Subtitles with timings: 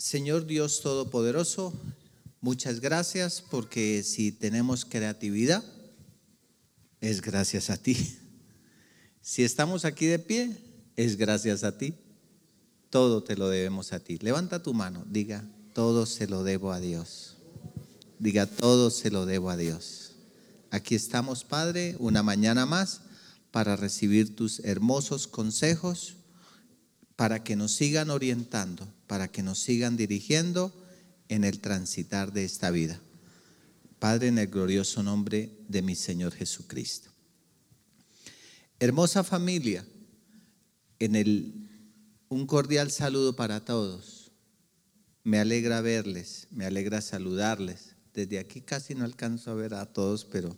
[0.00, 1.74] Señor Dios Todopoderoso,
[2.40, 5.62] muchas gracias porque si tenemos creatividad,
[7.02, 8.16] es gracias a ti.
[9.20, 10.56] Si estamos aquí de pie,
[10.96, 11.92] es gracias a ti.
[12.88, 14.16] Todo te lo debemos a ti.
[14.22, 15.44] Levanta tu mano, diga,
[15.74, 17.36] todo se lo debo a Dios.
[18.18, 20.12] Diga, todo se lo debo a Dios.
[20.70, 23.02] Aquí estamos, Padre, una mañana más
[23.50, 26.16] para recibir tus hermosos consejos,
[27.16, 30.72] para que nos sigan orientando, para que nos sigan dirigiendo
[31.28, 33.00] en el transitar de esta vida.
[33.98, 37.10] Padre, en el glorioso nombre de mi Señor Jesucristo.
[38.78, 39.84] Hermosa familia,
[41.00, 41.68] en el
[42.28, 44.30] un cordial saludo para todos.
[45.24, 47.96] Me alegra verles, me alegra saludarles.
[48.14, 50.56] Desde aquí casi no alcanzo a ver a todos, pero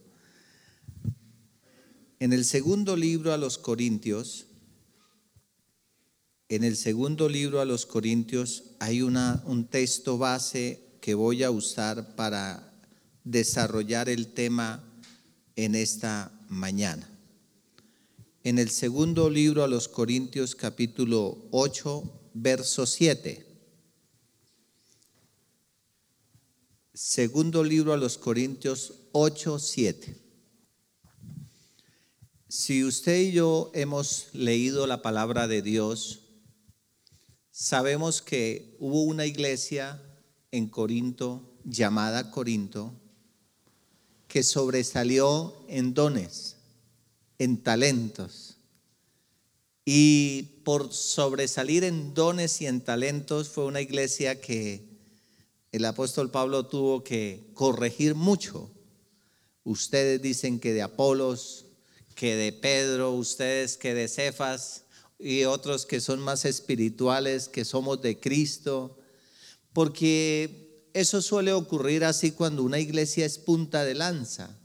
[2.21, 4.45] en el segundo libro a los Corintios,
[6.55, 11.51] en el segundo libro a los Corintios hay una, un texto base que voy a
[11.51, 12.75] usar para
[13.25, 14.85] desarrollar el tema
[15.57, 17.09] en esta mañana.
[18.45, 23.47] En el segundo libro a los Corintios capítulo 8, verso 7.
[26.93, 30.17] Segundo libro a los Corintios 8, 7.
[32.47, 36.22] Si usted y yo hemos leído la palabra de Dios,
[37.53, 40.03] sabemos que hubo una iglesia
[40.51, 42.95] en Corinto llamada Corinto
[44.27, 46.57] que sobresalió en dones,
[47.39, 48.57] en talentos.
[49.85, 54.89] Y por sobresalir en dones y en talentos fue una iglesia que
[55.71, 58.71] el apóstol Pablo tuvo que corregir mucho.
[59.65, 61.67] Ustedes dicen que de Apolos,
[62.15, 64.85] que de Pedro, ustedes que de Cefas
[65.23, 68.99] y otros que son más espirituales, que somos de Cristo,
[69.73, 74.59] porque eso suele ocurrir así cuando una iglesia es punta de lanza.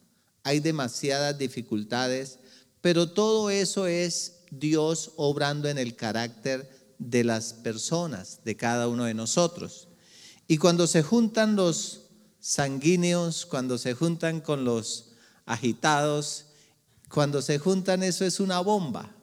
[0.44, 2.40] Hay demasiadas dificultades,
[2.82, 9.04] pero todo eso es Dios obrando en el carácter de las personas, de cada uno
[9.04, 9.90] de nosotros.
[10.48, 12.08] Y cuando se juntan los
[12.40, 15.12] sanguíneos, cuando se juntan con los
[15.46, 16.46] agitados,
[17.10, 19.17] cuando se juntan eso es una bomba.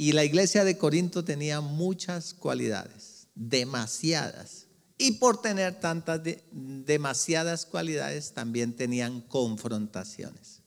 [0.00, 4.68] Y la iglesia de Corinto tenía muchas cualidades, demasiadas.
[4.96, 6.20] Y por tener tantas
[6.52, 10.62] demasiadas cualidades, también tenían confrontaciones.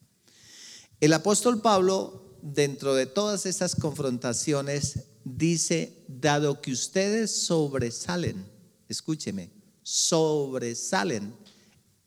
[1.00, 8.46] El apóstol Pablo, dentro de todas esas confrontaciones, dice, dado que ustedes sobresalen,
[8.90, 9.50] escúcheme,
[9.82, 11.34] sobresalen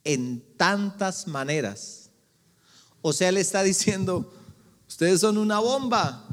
[0.04, 2.10] en tantas maneras.
[3.00, 4.30] O sea, le está diciendo,
[4.86, 6.28] ustedes son una bomba,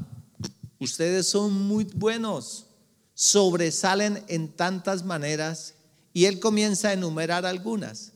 [0.81, 2.65] ustedes son muy buenos,
[3.13, 5.75] sobresalen en tantas maneras
[6.11, 8.11] y él comienza a enumerar algunas.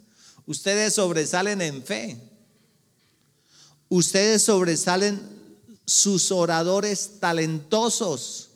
[0.47, 2.19] Ustedes sobresalen en fe.
[3.87, 5.21] Ustedes sobresalen
[5.85, 8.49] sus oradores talentosos.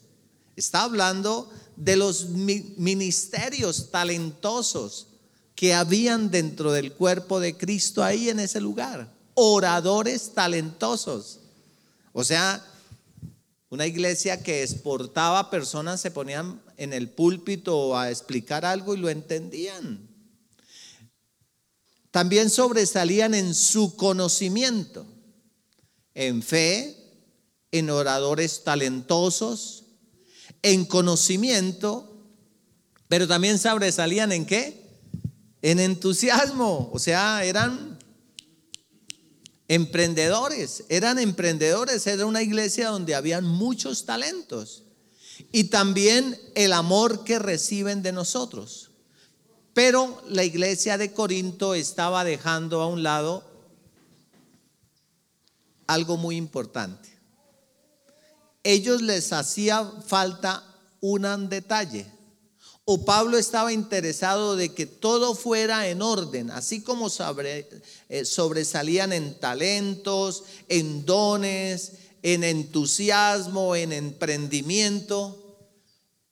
[0.56, 5.08] Está hablando de los ministerios talentosos
[5.56, 9.14] que habían dentro del cuerpo de Cristo ahí en ese lugar.
[9.36, 11.40] Oradores talentosos.
[12.12, 12.66] O sea,
[13.70, 19.10] una iglesia que exportaba personas se ponían en el púlpito a explicar algo y lo
[19.10, 20.10] entendían.
[22.12, 25.06] También sobresalían en su conocimiento,
[26.16, 26.98] en fe,
[27.72, 29.86] en oradores talentosos,
[30.64, 32.26] en conocimiento,
[33.08, 34.84] pero también sobresalían en qué?
[35.62, 37.89] En entusiasmo, o sea, eran
[39.70, 44.84] emprendedores, eran emprendedores, era una iglesia donde habían muchos talentos
[45.52, 48.90] y también el amor que reciben de nosotros.
[49.76, 53.44] Pero la iglesia de Corinto estaba dejando a un lado
[55.86, 57.18] algo muy importante.
[58.64, 60.64] Ellos les hacía falta
[61.00, 62.19] un detalle
[62.92, 69.40] o Pablo estaba interesado de que todo fuera en orden, así como eh, sobresalían en
[69.40, 71.92] talentos, en dones,
[72.24, 75.38] en entusiasmo, en emprendimiento,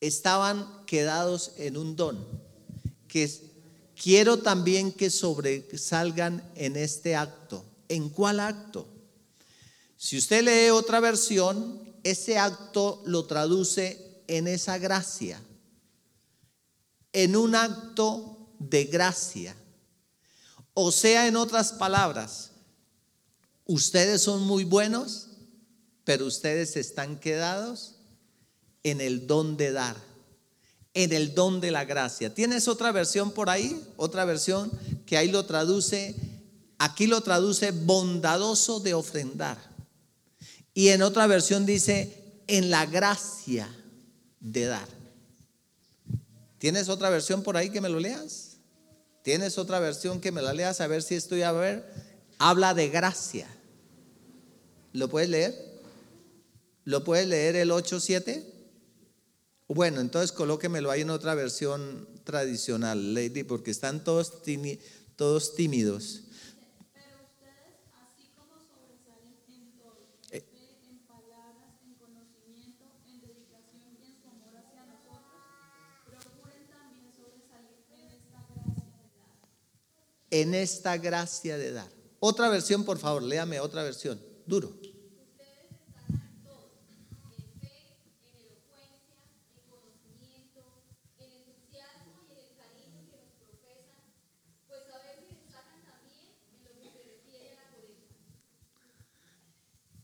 [0.00, 2.26] estaban quedados en un don,
[3.06, 3.30] que
[3.94, 7.64] quiero también que sobresalgan en este acto.
[7.88, 8.88] ¿En cuál acto?
[9.96, 15.40] Si usted lee otra versión, ese acto lo traduce en esa gracia
[17.12, 19.56] en un acto de gracia.
[20.74, 22.52] O sea, en otras palabras,
[23.66, 25.28] ustedes son muy buenos,
[26.04, 27.96] pero ustedes están quedados
[28.82, 29.96] en el don de dar,
[30.94, 32.32] en el don de la gracia.
[32.32, 33.82] ¿Tienes otra versión por ahí?
[33.96, 34.70] Otra versión
[35.04, 36.14] que ahí lo traduce,
[36.78, 39.58] aquí lo traduce bondadoso de ofrendar.
[40.74, 43.68] Y en otra versión dice en la gracia
[44.40, 44.97] de dar.
[46.58, 48.58] ¿Tienes otra versión por ahí que me lo leas?
[49.22, 51.84] ¿Tienes otra versión que me la leas a ver si estoy a ver?
[52.38, 53.48] Habla de gracia.
[54.92, 55.54] ¿Lo puedes leer?
[56.84, 58.44] ¿Lo puedes leer el 8.7?
[59.68, 64.42] Bueno, entonces colóquemelo ahí en otra versión tradicional, Lady, porque están todos,
[65.16, 66.22] todos tímidos.
[80.30, 81.90] En esta gracia de dar.
[82.20, 84.20] Otra versión, por favor, léame otra versión.
[84.46, 84.74] Duro.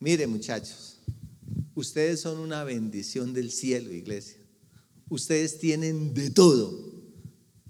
[0.05, 0.99] Mire muchachos,
[1.75, 4.37] ustedes son una bendición del cielo, iglesia.
[5.09, 6.79] Ustedes tienen de todo,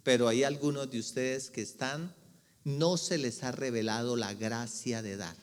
[0.03, 2.13] pero hay algunos de ustedes que están
[2.65, 5.37] no se les ha revelado la gracia de dar.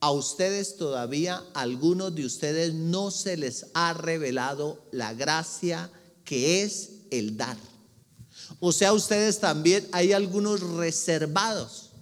[0.00, 5.90] A ustedes todavía, algunos de ustedes no se les ha revelado la gracia
[6.24, 7.56] que es el dar.
[8.60, 11.92] O sea, ustedes también hay algunos reservados.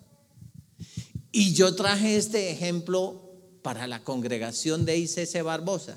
[1.31, 3.23] Y yo traje este ejemplo
[3.63, 5.97] para la congregación de ICC Barbosa.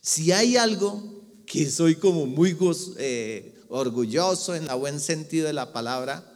[0.00, 2.56] Si hay algo que soy como muy
[2.98, 6.33] eh, orgulloso en el buen sentido de la palabra,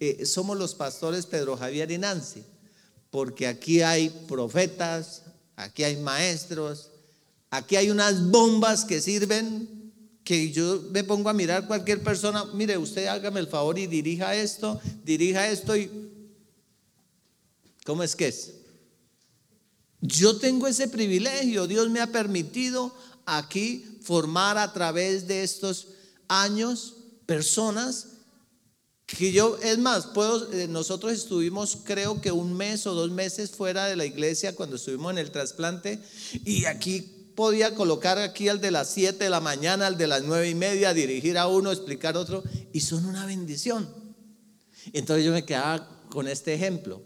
[0.00, 2.42] eh, somos los pastores Pedro Javier y Nancy,
[3.10, 5.22] porque aquí hay profetas,
[5.56, 6.90] aquí hay maestros,
[7.50, 12.76] aquí hay unas bombas que sirven que yo me pongo a mirar cualquier persona, mire,
[12.76, 15.90] usted hágame el favor y dirija esto, dirija esto y...
[17.84, 18.54] ¿Cómo es que es?
[20.00, 22.92] Yo tengo ese privilegio, Dios me ha permitido
[23.24, 25.88] aquí formar a través de estos
[26.28, 28.15] años personas
[29.06, 30.08] que yo, es más,
[30.52, 34.76] eh, nosotros estuvimos creo que un mes o dos meses fuera de la iglesia cuando
[34.76, 36.00] estuvimos en el trasplante
[36.44, 40.24] y aquí podía colocar aquí al de las 7 de la mañana, al de las
[40.24, 42.42] nueve y media, dirigir a uno, explicar otro,
[42.72, 43.88] y son una bendición.
[44.92, 47.02] Entonces yo me quedaba con este ejemplo.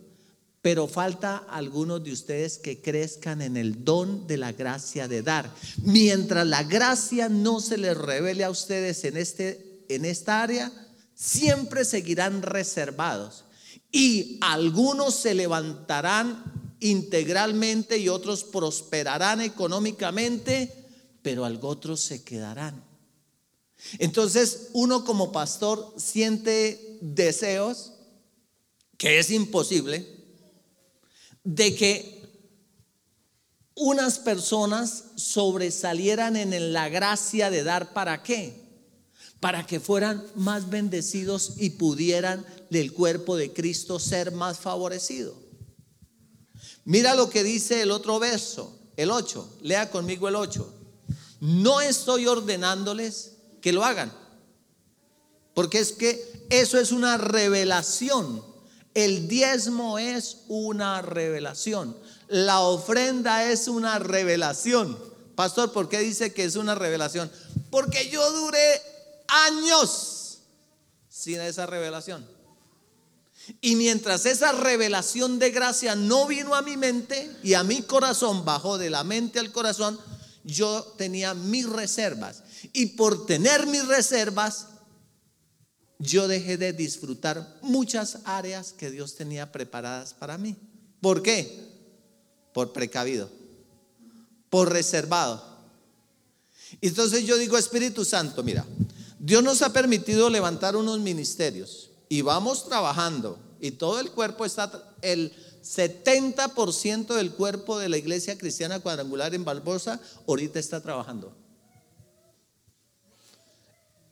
[0.62, 5.50] Pero falta algunos de ustedes que crezcan en el don de la gracia de dar.
[5.82, 10.70] Mientras la gracia no se les revele a ustedes en, este, en esta área,
[11.20, 13.44] siempre seguirán reservados
[13.92, 20.72] y algunos se levantarán integralmente y otros prosperarán económicamente,
[21.20, 22.82] pero otros se quedarán.
[23.98, 27.92] Entonces uno como pastor siente deseos,
[28.96, 30.06] que es imposible,
[31.44, 32.22] de que
[33.74, 38.59] unas personas sobresalieran en la gracia de dar para qué?
[39.40, 45.34] Para que fueran más bendecidos y pudieran del cuerpo de Cristo ser más favorecido.
[46.84, 49.58] Mira lo que dice el otro verso, el 8.
[49.62, 50.74] Lea conmigo el 8.
[51.40, 53.32] No estoy ordenándoles
[53.62, 54.12] que lo hagan,
[55.54, 58.44] porque es que eso es una revelación.
[58.92, 61.96] El diezmo es una revelación.
[62.28, 64.98] La ofrenda es una revelación.
[65.34, 67.30] Pastor, ¿por qué dice que es una revelación?
[67.70, 68.89] Porque yo duré
[69.30, 70.38] años
[71.08, 72.26] sin esa revelación.
[73.60, 78.44] Y mientras esa revelación de gracia no vino a mi mente y a mi corazón,
[78.44, 79.98] bajó de la mente al corazón,
[80.44, 82.42] yo tenía mis reservas.
[82.72, 84.68] Y por tener mis reservas,
[85.98, 90.56] yo dejé de disfrutar muchas áreas que Dios tenía preparadas para mí.
[91.00, 91.68] ¿Por qué?
[92.52, 93.30] Por precavido,
[94.48, 95.50] por reservado.
[96.80, 98.64] Entonces yo digo, Espíritu Santo, mira,
[99.22, 104.94] Dios nos ha permitido levantar unos ministerios y vamos trabajando y todo el cuerpo está,
[105.02, 105.30] el
[105.62, 111.36] 70% del cuerpo de la iglesia cristiana cuadrangular en Barbosa ahorita está trabajando.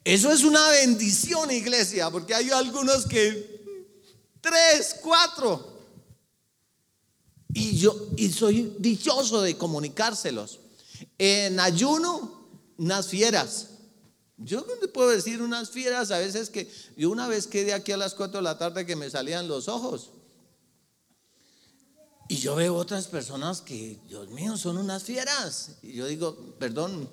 [0.04, 3.64] Eso es una bendición, iglesia, porque hay algunos que
[4.42, 5.78] tres, cuatro.
[7.54, 10.60] Y yo y soy dichoso de comunicárselos.
[11.16, 12.46] En ayuno,
[12.76, 13.77] unas fieras.
[14.38, 17.96] Yo te puedo decir unas fieras a veces que yo una vez quedé aquí a
[17.96, 20.10] las 4 de la tarde que me salían los ojos.
[22.28, 25.78] Y yo veo otras personas que, Dios mío, son unas fieras.
[25.82, 27.08] Y yo digo, perdón,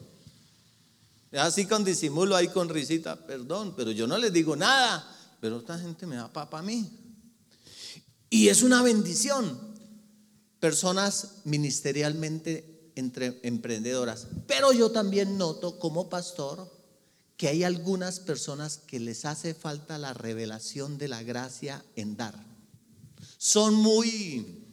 [1.38, 5.06] Así con disimulo, ahí con risita, perdón, pero yo no les digo nada,
[5.42, 6.90] pero esta gente me da papa a mí.
[8.30, 9.76] Y es una bendición.
[10.60, 14.28] Personas ministerialmente entre emprendedoras.
[14.48, 16.72] Pero yo también noto como pastor
[17.38, 22.46] que hay algunas personas que les hace falta la revelación de la gracia en dar.
[23.38, 24.64] Son muy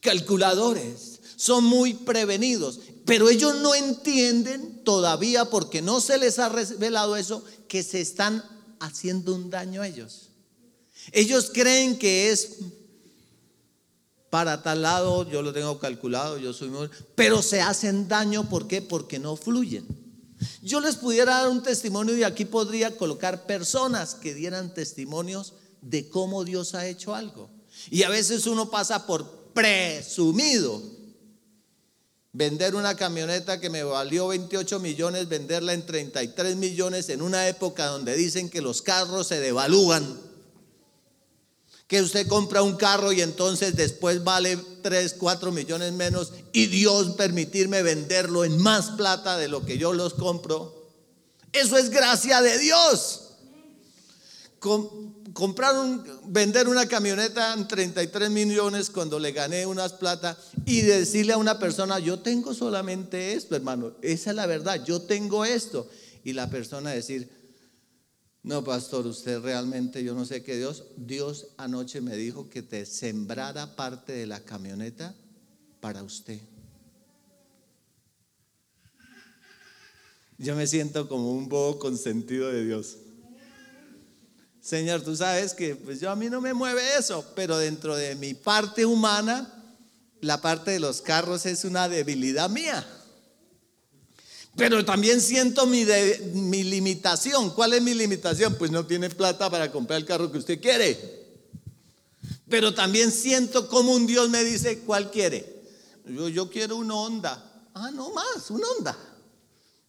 [0.00, 7.16] calculadores, son muy prevenidos, pero ellos no entienden todavía porque no se les ha revelado
[7.16, 8.44] eso, que se están
[8.78, 10.28] haciendo un daño a ellos.
[11.12, 12.56] Ellos creen que es
[14.28, 16.88] para tal lado, yo lo tengo calculado, yo soy muy...
[17.16, 18.80] Pero se hacen daño, ¿por qué?
[18.80, 20.09] Porque no fluyen.
[20.62, 26.08] Yo les pudiera dar un testimonio y aquí podría colocar personas que dieran testimonios de
[26.08, 27.50] cómo Dios ha hecho algo.
[27.90, 30.82] Y a veces uno pasa por presumido.
[32.32, 37.86] Vender una camioneta que me valió 28 millones, venderla en 33 millones en una época
[37.86, 40.29] donde dicen que los carros se devalúan
[41.90, 47.16] que usted compra un carro y entonces después vale 3, 4 millones menos y Dios
[47.16, 50.86] permitirme venderlo en más plata de lo que yo los compro.
[51.52, 53.32] Eso es gracia de Dios.
[55.32, 61.32] comprar un, vender una camioneta en 33 millones cuando le gané unas plata y decirle
[61.32, 65.88] a una persona, yo tengo solamente esto, hermano, esa es la verdad, yo tengo esto.
[66.22, 67.39] Y la persona decir,
[68.42, 72.86] no, pastor, usted realmente, yo no sé qué Dios, Dios anoche me dijo que te
[72.86, 75.14] sembrara parte de la camioneta
[75.80, 76.40] para usted.
[80.38, 82.96] Yo me siento como un bobo consentido de Dios.
[84.62, 88.14] Señor, tú sabes que pues yo a mí no me mueve eso, pero dentro de
[88.14, 89.52] mi parte humana,
[90.22, 92.86] la parte de los carros es una debilidad mía.
[94.60, 95.86] Pero también siento mi,
[96.34, 97.48] mi limitación.
[97.54, 98.56] ¿Cuál es mi limitación?
[98.56, 100.98] Pues no tiene plata para comprar el carro que usted quiere.
[102.46, 105.62] Pero también siento como un Dios me dice, ¿cuál quiere?
[106.04, 107.68] Yo, yo quiero una Honda.
[107.72, 108.98] Ah, no más, una Honda.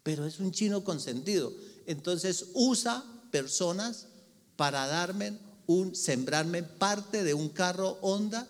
[0.03, 1.51] Pero es un chino consentido.
[1.85, 4.07] Entonces usa personas
[4.55, 5.37] para darme
[5.67, 8.47] un, sembrarme parte de un carro Honda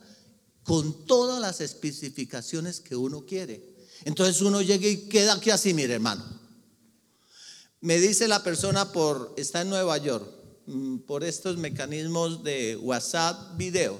[0.65, 3.70] con todas las especificaciones que uno quiere.
[4.05, 6.23] Entonces uno llega y queda aquí así, mire hermano.
[7.81, 10.27] Me dice la persona por, está en Nueva York,
[10.67, 13.99] mm, por estos mecanismos de WhatsApp video.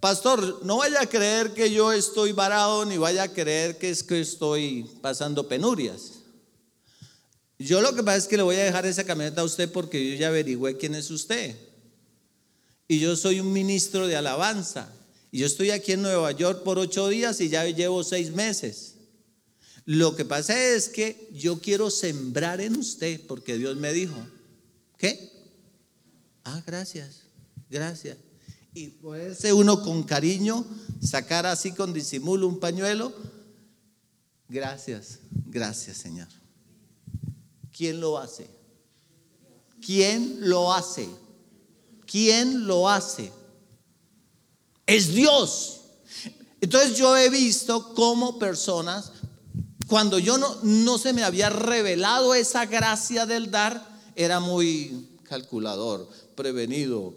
[0.00, 4.04] Pastor, no vaya a creer que yo estoy varado, ni vaya a creer que es
[4.04, 6.12] que estoy pasando penurias.
[7.58, 10.10] Yo lo que pasa es que le voy a dejar esa camioneta a usted porque
[10.10, 11.56] yo ya averigüé quién es usted.
[12.86, 14.92] Y yo soy un ministro de alabanza.
[15.30, 18.94] Y yo estoy aquí en Nueva York por ocho días y ya llevo seis meses.
[19.84, 24.16] Lo que pasa es que yo quiero sembrar en usted porque Dios me dijo,
[24.96, 25.32] ¿qué?
[26.44, 27.22] Ah, gracias,
[27.70, 28.16] gracias.
[28.74, 30.64] Y puede uno con cariño
[31.02, 33.12] sacar así con disimulo un pañuelo.
[34.48, 36.28] Gracias, gracias Señor.
[37.76, 38.46] ¿Quién lo hace?
[39.84, 41.08] ¿Quién lo hace?
[42.06, 43.32] ¿Quién lo hace?
[44.88, 45.82] Es Dios.
[46.60, 49.12] Entonces yo he visto cómo personas,
[49.86, 56.08] cuando yo no, no se me había revelado esa gracia del dar, era muy calculador,
[56.34, 57.14] prevenido.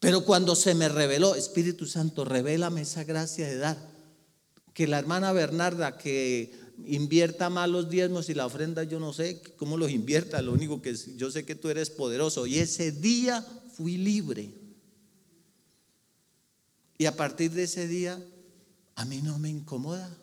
[0.00, 3.78] Pero cuando se me reveló, Espíritu Santo, revélame esa gracia de dar.
[4.74, 6.52] Que la hermana Bernarda que
[6.84, 10.82] invierta más los diezmos y la ofrenda, yo no sé cómo los invierta, lo único
[10.82, 12.46] que yo sé que tú eres poderoso.
[12.46, 14.63] Y ese día fui libre.
[16.98, 18.22] Y a partir de ese día,
[18.96, 20.16] a mí no me incomoda.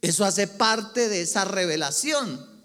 [0.00, 2.56] Eso hace parte de esa revelación.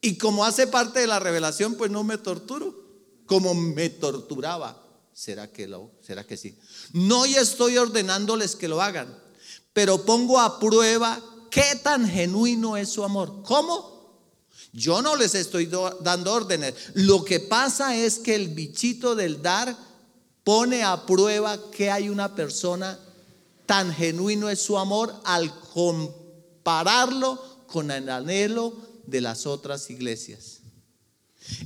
[0.00, 2.74] Y como hace parte de la revelación, pues no me torturo.
[3.26, 4.84] Como me torturaba.
[5.12, 5.90] ¿Será que lo?
[6.00, 6.56] ¿Será que sí?
[6.92, 9.18] No y estoy ordenándoles que lo hagan,
[9.72, 11.20] pero pongo a prueba
[11.50, 13.42] qué tan genuino es su amor.
[13.42, 13.98] ¿Cómo?
[14.72, 15.66] Yo no les estoy
[16.02, 16.74] dando órdenes.
[16.94, 19.76] Lo que pasa es que el bichito del dar
[20.48, 22.98] pone a prueba que hay una persona
[23.66, 28.72] tan genuino es su amor al compararlo con el anhelo
[29.04, 30.60] de las otras iglesias.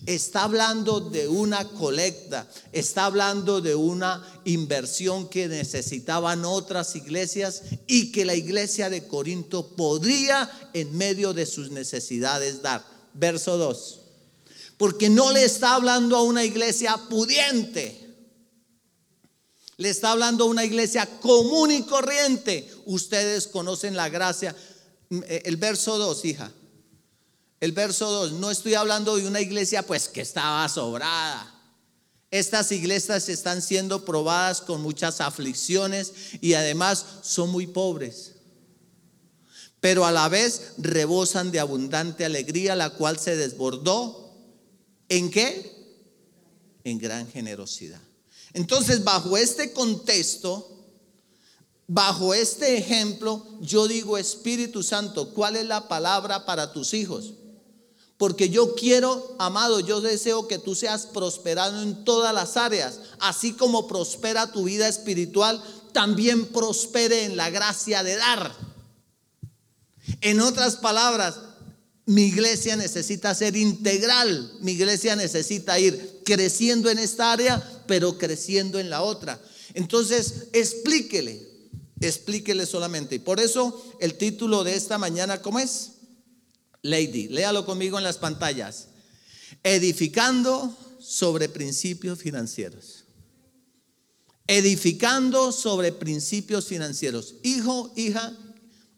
[0.04, 8.10] Está hablando de una colecta, está hablando de una inversión que necesitaban otras iglesias y
[8.10, 12.84] que la iglesia de Corinto podría en medio de sus necesidades dar.
[13.14, 14.00] Verso 2.
[14.76, 18.01] Porque no le está hablando a una iglesia pudiente
[19.82, 22.70] le está hablando una iglesia común y corriente.
[22.86, 24.54] Ustedes conocen la gracia.
[25.10, 26.52] eh, el verso 2, hija.
[27.58, 31.52] El verso 2, no estoy hablando de una iglesia pues que estaba sobrada.
[32.30, 38.34] Estas iglesias están siendo probadas con muchas aflicciones y además son muy pobres.
[39.80, 44.32] Pero a la vez rebosan de abundante alegría, la cual se desbordó.
[45.08, 45.72] ¿En qué?
[46.84, 48.00] En gran generosidad.
[48.54, 50.68] Entonces, bajo este contexto,
[51.86, 57.34] bajo este ejemplo, yo digo, Espíritu Santo, ¿cuál es la palabra para tus hijos?
[58.16, 63.00] Porque yo quiero, amado, yo deseo que tú seas prosperado en todas las áreas.
[63.18, 68.54] Así como prospera tu vida espiritual, también prospere en la gracia de dar.
[70.20, 71.40] En otras palabras,
[72.06, 74.52] mi iglesia necesita ser integral.
[74.60, 79.40] Mi iglesia necesita ir creciendo en esta área, pero creciendo en la otra.
[79.74, 81.46] Entonces, explíquele,
[82.00, 83.16] explíquele solamente.
[83.16, 85.92] Y por eso el título de esta mañana, ¿cómo es?
[86.82, 88.88] Lady, léalo conmigo en las pantallas.
[89.62, 93.04] Edificando sobre principios financieros.
[94.46, 97.36] Edificando sobre principios financieros.
[97.42, 98.36] Hijo, hija,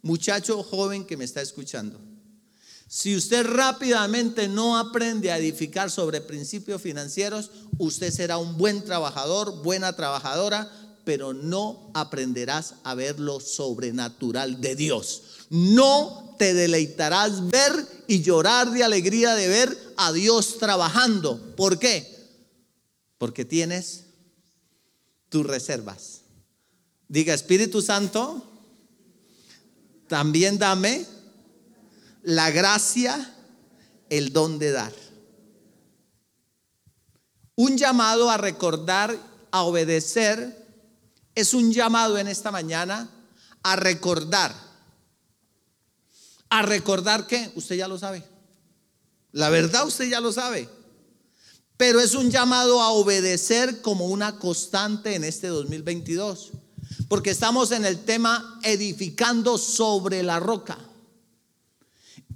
[0.02, 2.00] muchacho joven que me está escuchando.
[2.94, 9.64] Si usted rápidamente no aprende a edificar sobre principios financieros, usted será un buen trabajador,
[9.64, 10.70] buena trabajadora,
[11.04, 15.22] pero no aprenderás a ver lo sobrenatural de Dios.
[15.50, 17.72] No te deleitarás ver
[18.06, 21.56] y llorar de alegría de ver a Dios trabajando.
[21.56, 22.08] ¿Por qué?
[23.18, 24.04] Porque tienes
[25.30, 26.20] tus reservas.
[27.08, 28.48] Diga, Espíritu Santo,
[30.06, 31.12] también dame
[32.24, 33.34] la gracia,
[34.10, 34.92] el don de dar.
[37.54, 39.16] Un llamado a recordar,
[39.52, 40.66] a obedecer,
[41.36, 43.08] es un llamado en esta mañana
[43.62, 44.64] a recordar
[46.54, 48.22] a recordar que usted ya lo sabe.
[49.32, 50.68] La verdad usted ya lo sabe.
[51.76, 56.52] Pero es un llamado a obedecer como una constante en este 2022.
[57.08, 60.78] Porque estamos en el tema edificando sobre la roca.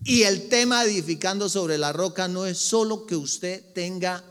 [0.08, 4.24] Y el tema edificando sobre la roca no es solo que usted tenga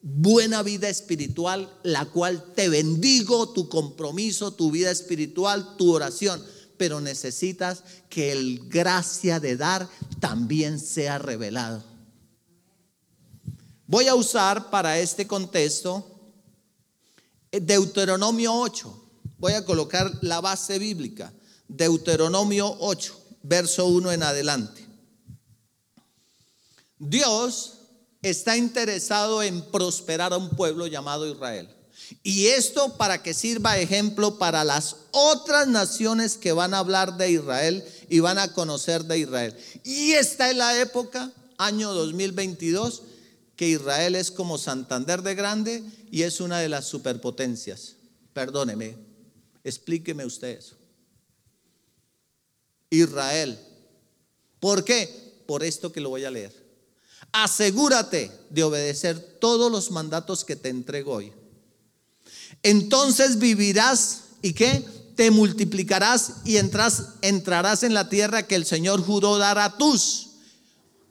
[0.00, 6.42] buena vida espiritual, la cual te bendigo, tu compromiso, tu vida espiritual, tu oración
[6.78, 9.86] pero necesitas que el gracia de dar
[10.20, 11.84] también sea revelado.
[13.86, 16.20] Voy a usar para este contexto
[17.50, 19.04] Deuteronomio 8.
[19.38, 21.32] Voy a colocar la base bíblica.
[21.66, 24.87] Deuteronomio 8, verso 1 en adelante.
[26.98, 27.78] Dios
[28.22, 31.68] está interesado en prosperar a un pueblo llamado Israel.
[32.22, 37.30] Y esto para que sirva ejemplo para las otras naciones que van a hablar de
[37.30, 39.56] Israel y van a conocer de Israel.
[39.84, 43.02] Y esta es la época, año 2022,
[43.56, 47.96] que Israel es como Santander de Grande y es una de las superpotencias.
[48.32, 48.96] Perdóneme,
[49.64, 50.76] explíqueme usted eso.
[52.90, 53.58] Israel.
[54.60, 55.42] ¿Por qué?
[55.46, 56.67] Por esto que lo voy a leer.
[57.32, 61.32] Asegúrate de obedecer todos los mandatos que te entrego hoy
[62.62, 64.84] entonces vivirás y qué?
[65.16, 70.30] Te multiplicarás y entras, entrarás en la tierra que el Señor juró dar a tus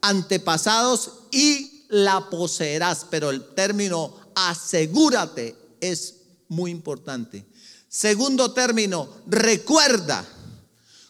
[0.01, 3.05] antepasados y la poseerás.
[3.09, 6.15] Pero el término asegúrate es
[6.47, 7.45] muy importante.
[7.89, 10.25] Segundo término, recuerda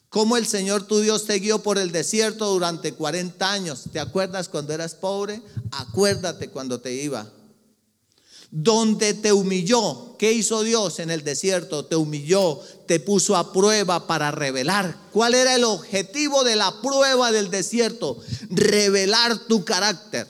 [0.09, 3.83] cómo el Señor tu Dios te guió por el desierto durante 40 años.
[3.91, 5.41] ¿Te acuerdas cuando eras pobre?
[5.71, 7.31] Acuérdate cuando te iba
[8.51, 10.15] donde te humilló.
[10.17, 11.85] ¿Qué hizo Dios en el desierto?
[11.85, 14.97] Te humilló, te puso a prueba para revelar.
[15.11, 18.19] ¿Cuál era el objetivo de la prueba del desierto?
[18.49, 20.27] Revelar tu carácter.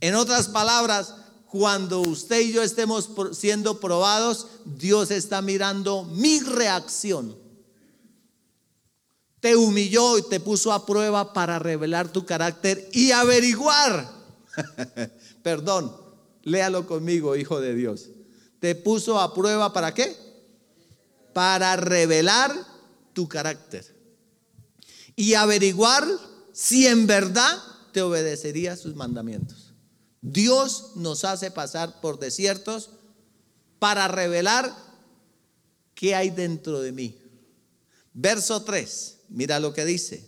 [0.00, 1.14] En otras palabras,
[1.46, 7.43] cuando usted y yo estemos siendo probados, Dios está mirando mi reacción.
[9.44, 14.10] Te humilló y te puso a prueba para revelar tu carácter y averiguar.
[15.42, 15.94] Perdón,
[16.44, 18.10] Léalo conmigo, hijo de Dios.
[18.58, 20.16] Te puso a prueba para qué?
[21.34, 22.54] Para revelar
[23.12, 23.94] tu carácter.
[25.16, 26.06] Y averiguar
[26.54, 27.58] si en verdad
[27.92, 29.74] te obedecería sus mandamientos.
[30.20, 32.90] Dios nos hace pasar por desiertos
[33.78, 34.74] para revelar
[35.94, 37.18] qué hay dentro de mí.
[38.12, 40.24] Verso 3, mira lo que dice.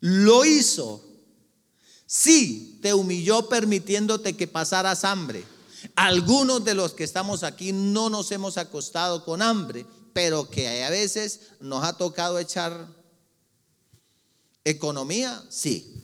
[0.00, 1.10] Lo hizo
[2.12, 5.44] Sí, te humilló permitiéndote que pasaras hambre.
[5.94, 10.90] Algunos de los que estamos aquí no nos hemos acostado con hambre, pero que a
[10.90, 12.88] veces nos ha tocado echar
[14.64, 15.99] Economía, sí.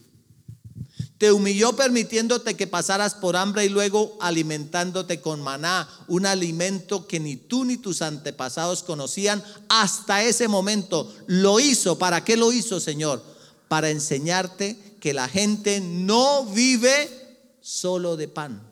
[1.19, 7.21] Te humilló permitiéndote que pasaras por hambre y luego alimentándote con maná, un alimento que
[7.21, 11.11] ni tú ni tus antepasados conocían hasta ese momento.
[11.27, 11.99] Lo hizo.
[11.99, 13.23] ¿Para qué lo hizo, Señor?
[13.69, 17.09] Para enseñarte que la gente no vive
[17.63, 18.63] solo de pan.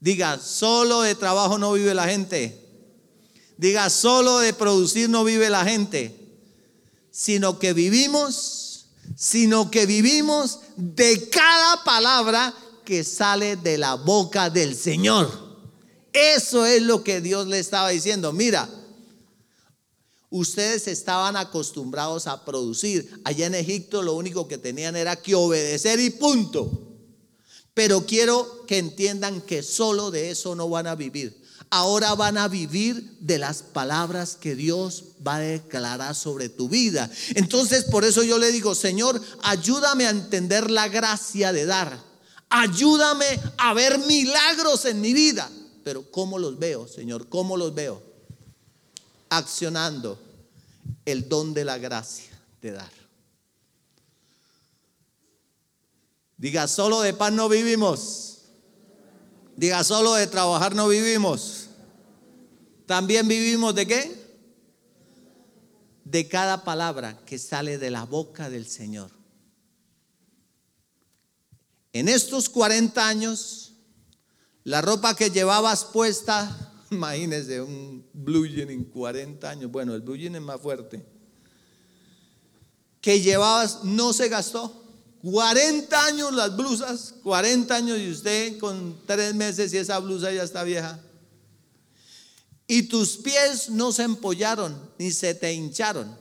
[0.00, 2.62] Diga, solo de trabajo no vive la gente.
[3.58, 6.18] Diga, solo de producir no vive la gente.
[7.10, 8.66] Sino que vivimos
[9.14, 15.30] sino que vivimos de cada palabra que sale de la boca del Señor.
[16.12, 18.32] Eso es lo que Dios le estaba diciendo.
[18.32, 18.68] Mira,
[20.30, 23.20] ustedes estaban acostumbrados a producir.
[23.24, 26.70] Allá en Egipto lo único que tenían era que obedecer y punto.
[27.74, 32.48] Pero quiero que entiendan que solo de eso no van a vivir ahora van a
[32.48, 37.10] vivir de las palabras que Dios va a declarar sobre tu vida.
[37.34, 41.98] Entonces, por eso yo le digo, Señor, ayúdame a entender la gracia de dar.
[42.48, 43.26] Ayúdame
[43.58, 45.50] a ver milagros en mi vida.
[45.84, 47.28] Pero ¿cómo los veo, Señor?
[47.28, 48.02] ¿Cómo los veo?
[49.28, 50.18] Accionando
[51.04, 52.30] el don de la gracia
[52.62, 52.90] de dar.
[56.36, 58.35] Diga, solo de pan no vivimos.
[59.56, 61.68] Diga, solo de trabajar no vivimos.
[62.84, 64.26] También vivimos de qué?
[66.04, 69.10] De cada palabra que sale de la boca del Señor.
[71.92, 73.72] En estos 40 años,
[74.62, 80.16] la ropa que llevabas puesta, imagínese un blue jean en 40 años, bueno, el blue
[80.16, 81.04] jean es más fuerte,
[83.00, 84.85] que llevabas no se gastó.
[85.22, 90.42] 40 años las blusas, 40 años y usted con tres meses y esa blusa ya
[90.42, 91.00] está vieja.
[92.68, 96.16] Y tus pies no se empollaron ni se te hincharon.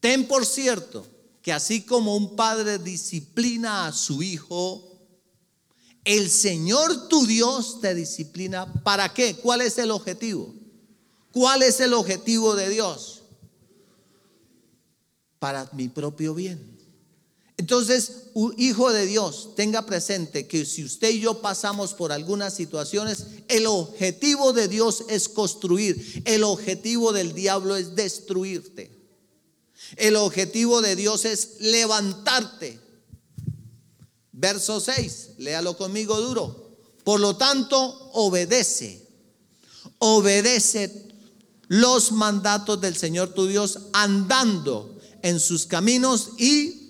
[0.00, 1.06] Ten por cierto
[1.42, 4.96] que así como un padre disciplina a su hijo,
[6.04, 8.72] el Señor tu Dios te disciplina.
[8.82, 9.36] ¿Para qué?
[9.36, 10.54] ¿Cuál es el objetivo?
[11.32, 13.22] ¿Cuál es el objetivo de Dios?
[15.38, 16.75] Para mi propio bien.
[17.58, 18.12] Entonces,
[18.58, 23.66] hijo de Dios, tenga presente que si usted y yo pasamos por algunas situaciones, el
[23.66, 28.94] objetivo de Dios es construir, el objetivo del diablo es destruirte.
[29.96, 32.78] El objetivo de Dios es levantarte.
[34.32, 36.76] Verso 6, léalo conmigo duro.
[37.04, 37.78] Por lo tanto,
[38.12, 39.06] obedece,
[39.98, 41.06] obedece
[41.68, 46.85] los mandatos del Señor tu Dios andando en sus caminos y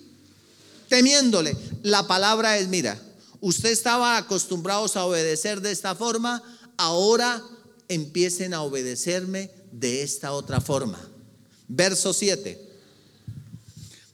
[0.87, 1.55] temiéndole.
[1.83, 2.99] La palabra es, mira,
[3.39, 6.41] usted estaba acostumbrados a obedecer de esta forma,
[6.77, 7.43] ahora
[7.87, 10.99] empiecen a obedecerme de esta otra forma.
[11.67, 12.67] Verso 7.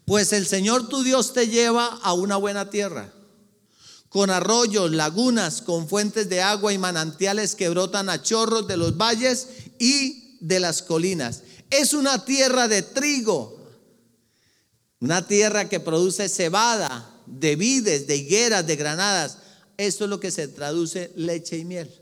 [0.05, 3.13] Pues el Señor tu Dios te lleva a una buena tierra,
[4.09, 8.97] con arroyos, lagunas, con fuentes de agua y manantiales que brotan a chorros de los
[8.97, 9.47] valles
[9.79, 11.41] y de las colinas.
[11.69, 13.62] Es una tierra de trigo
[15.03, 19.37] una tierra que produce cebada, de vides, de higueras, de granadas.
[19.75, 21.93] Esto es lo que se traduce leche y miel.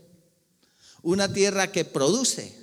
[1.02, 2.56] Una tierra que produce.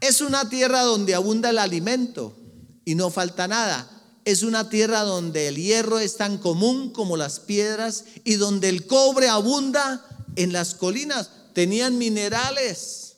[0.00, 2.36] Es una tierra donde abunda el alimento
[2.84, 3.88] y no falta nada.
[4.24, 8.88] Es una tierra donde el hierro es tan común como las piedras y donde el
[8.88, 11.30] cobre abunda en las colinas.
[11.52, 13.14] Tenían minerales.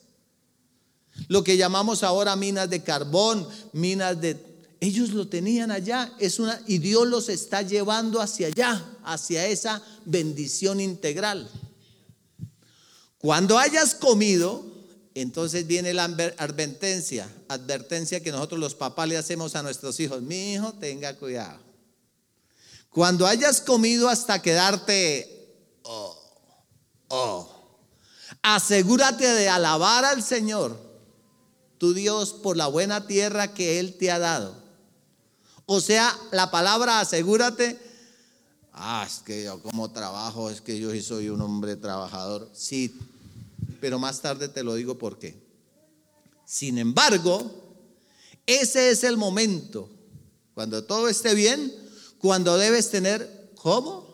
[1.27, 4.52] Lo que llamamos ahora minas de carbón, minas de
[4.83, 9.81] ellos lo tenían allá, es una y Dios los está llevando hacia allá, hacia esa
[10.03, 11.49] bendición integral.
[13.17, 14.65] Cuando hayas comido,
[15.15, 20.53] entonces viene la advertencia, advertencia que nosotros los papás le hacemos a nuestros hijos, mi
[20.53, 21.61] hijo, tenga cuidado.
[22.89, 26.19] Cuando hayas comido hasta quedarte, oh,
[27.07, 27.79] oh,
[28.41, 30.77] asegúrate de alabar al Señor,
[31.77, 34.62] tu Dios, por la buena tierra que Él te ha dado
[35.65, 37.79] o sea, la palabra asegúrate.
[38.73, 42.49] Ah, es que yo como trabajo, es que yo soy un hombre trabajador.
[42.53, 42.95] Sí,
[43.79, 45.41] pero más tarde te lo digo por qué.
[46.45, 47.63] Sin embargo,
[48.45, 49.89] ese es el momento,
[50.53, 51.73] cuando todo esté bien,
[52.19, 54.07] cuando debes tener, ¿cómo?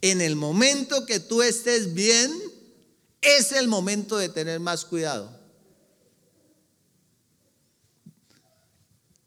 [0.00, 2.32] En el momento que tú estés bien,
[3.20, 5.37] es el momento de tener más cuidado.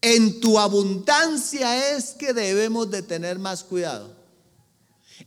[0.01, 4.15] En tu abundancia es que debemos de tener más cuidado.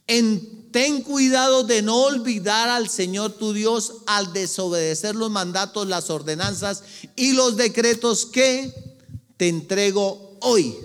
[0.08, 6.10] En, ten cuidado de no olvidar al Señor tu Dios al desobedecer los mandatos, las
[6.10, 6.82] ordenanzas
[7.14, 8.74] y los decretos que
[9.36, 10.76] te entrego hoy.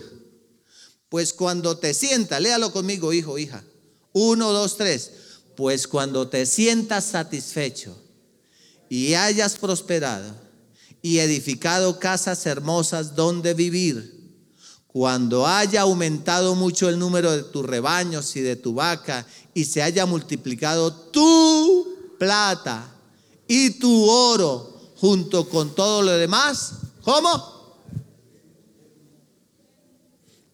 [1.10, 3.64] Pues cuando te sientas, léalo conmigo, hijo, hija.
[4.14, 5.12] Uno, dos, tres.
[5.56, 7.98] Pues cuando te sientas satisfecho
[8.88, 10.49] y hayas prosperado
[11.02, 14.20] y edificado casas hermosas donde vivir,
[14.88, 19.84] cuando haya aumentado mucho el número de tus rebaños y de tu vaca y se
[19.84, 22.90] haya multiplicado tu plata
[23.48, 27.60] y tu oro junto con todo lo demás, ¿cómo?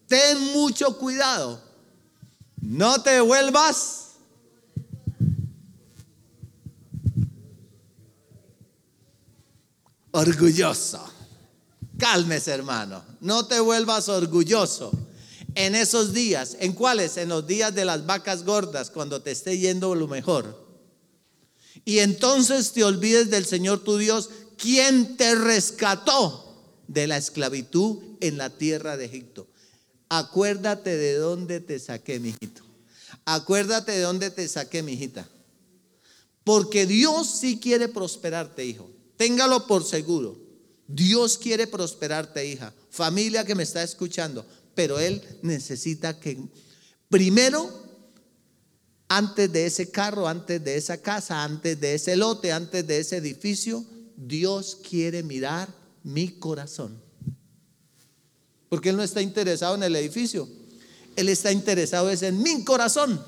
[0.08, 1.60] Ten mucho cuidado.
[2.62, 4.05] No te vuelvas
[10.16, 11.04] orgulloso.
[11.98, 13.04] Cálmese, hermano.
[13.20, 14.92] No te vuelvas orgulloso.
[15.56, 17.18] En esos días, ¿en cuáles?
[17.18, 20.66] En los días de las vacas gordas, cuando te esté yendo lo mejor.
[21.86, 28.38] Y entonces te olvides del Señor tu Dios, quien te rescató de la esclavitud en
[28.38, 29.48] la tierra de Egipto.
[30.10, 32.64] Acuérdate de dónde te saqué, mijito.
[33.26, 35.28] Acuérdate de dónde te saqué, mijita.
[36.44, 38.95] Porque Dios sí quiere prosperarte, hijo.
[39.18, 40.38] Téngalo por seguro.
[40.88, 42.74] Dios quiere prosperarte, hija.
[42.90, 44.46] Familia que me está escuchando.
[44.74, 46.38] Pero Él necesita que
[47.10, 47.70] primero,
[49.08, 53.18] antes de ese carro, antes de esa casa, antes de ese lote, antes de ese
[53.18, 53.86] edificio,
[54.18, 55.74] Dios quiere mirar
[56.04, 57.02] mi corazón.
[58.70, 60.48] Porque Él no está interesado en el edificio.
[61.16, 63.24] Él está interesado es en mi corazón.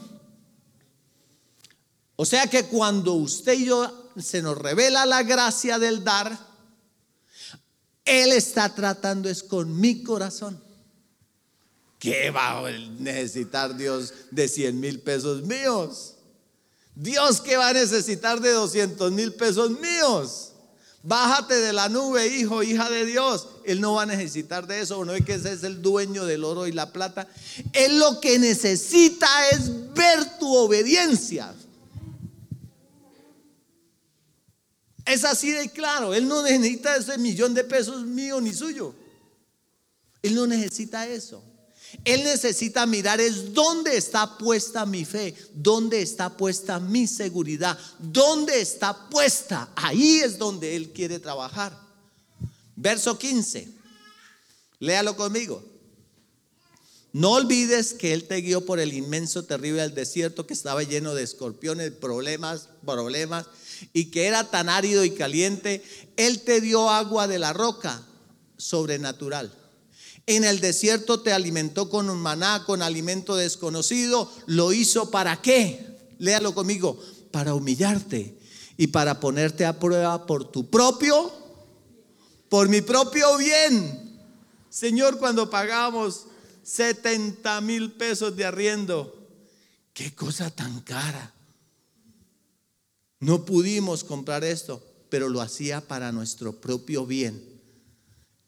[2.18, 6.38] O sea que cuando usted y yo se nos revela la gracia del dar,
[8.06, 10.62] Él está tratando es con mi corazón.
[12.00, 16.16] ¿Qué va a necesitar Dios de 100 mil pesos míos?
[16.94, 20.54] Dios que va a necesitar de 200 mil pesos míos.
[21.04, 23.48] Bájate de la nube, hijo, hija de Dios.
[23.64, 26.44] Él no va a necesitar de eso, no es que ese es el dueño del
[26.44, 27.28] oro y la plata.
[27.74, 31.54] Él lo que necesita es ver tu obediencia.
[35.08, 36.14] Es así de claro.
[36.14, 38.94] Él no necesita ese millón de pesos mío ni suyo.
[40.22, 41.42] Él no necesita eso.
[42.04, 48.60] Él necesita mirar es dónde está puesta mi fe, dónde está puesta mi seguridad, dónde
[48.60, 49.70] está puesta.
[49.76, 51.78] Ahí es donde Él quiere trabajar.
[52.76, 53.70] Verso 15.
[54.80, 55.64] Léalo conmigo.
[57.14, 61.24] No olvides que Él te guió por el inmenso, terrible desierto que estaba lleno de
[61.24, 63.48] escorpiones, problemas, problemas
[63.94, 65.84] y que era tan árido y caliente,
[66.16, 68.04] Él te dio agua de la roca
[68.58, 69.54] sobrenatural.
[70.26, 74.30] En el desierto te alimentó con un maná, con alimento desconocido.
[74.46, 76.14] ¿Lo hizo para qué?
[76.20, 77.00] Léalo conmigo.
[77.32, 78.38] Para humillarte
[78.76, 81.32] y para ponerte a prueba por tu propio,
[82.50, 84.20] por mi propio bien.
[84.70, 86.26] Señor, cuando pagamos
[86.64, 89.28] 70 mil pesos de arriendo,
[89.94, 91.34] qué cosa tan cara.
[93.20, 97.58] No pudimos comprar esto, pero lo hacía para nuestro propio bien.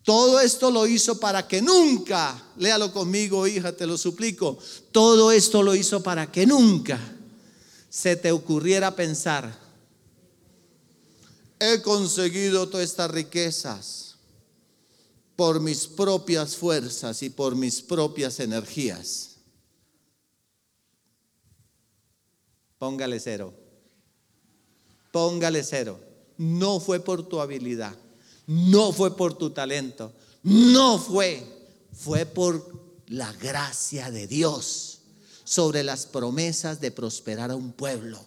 [0.04, 4.58] Todo esto lo hizo para que nunca, léalo conmigo, hija, te lo suplico.
[4.92, 7.00] Todo esto lo hizo para que nunca
[7.90, 9.60] se te ocurriera pensar,
[11.60, 14.16] he conseguido todas estas riquezas
[15.36, 19.38] por mis propias fuerzas y por mis propias energías.
[22.78, 23.59] Póngale cero.
[25.12, 26.00] Póngale cero.
[26.38, 27.94] No fue por tu habilidad,
[28.48, 31.46] no fue por tu talento, no fue,
[31.94, 32.66] fue por
[33.08, 35.00] la gracia de Dios
[35.44, 38.24] sobre las promesas de prosperar a un pueblo.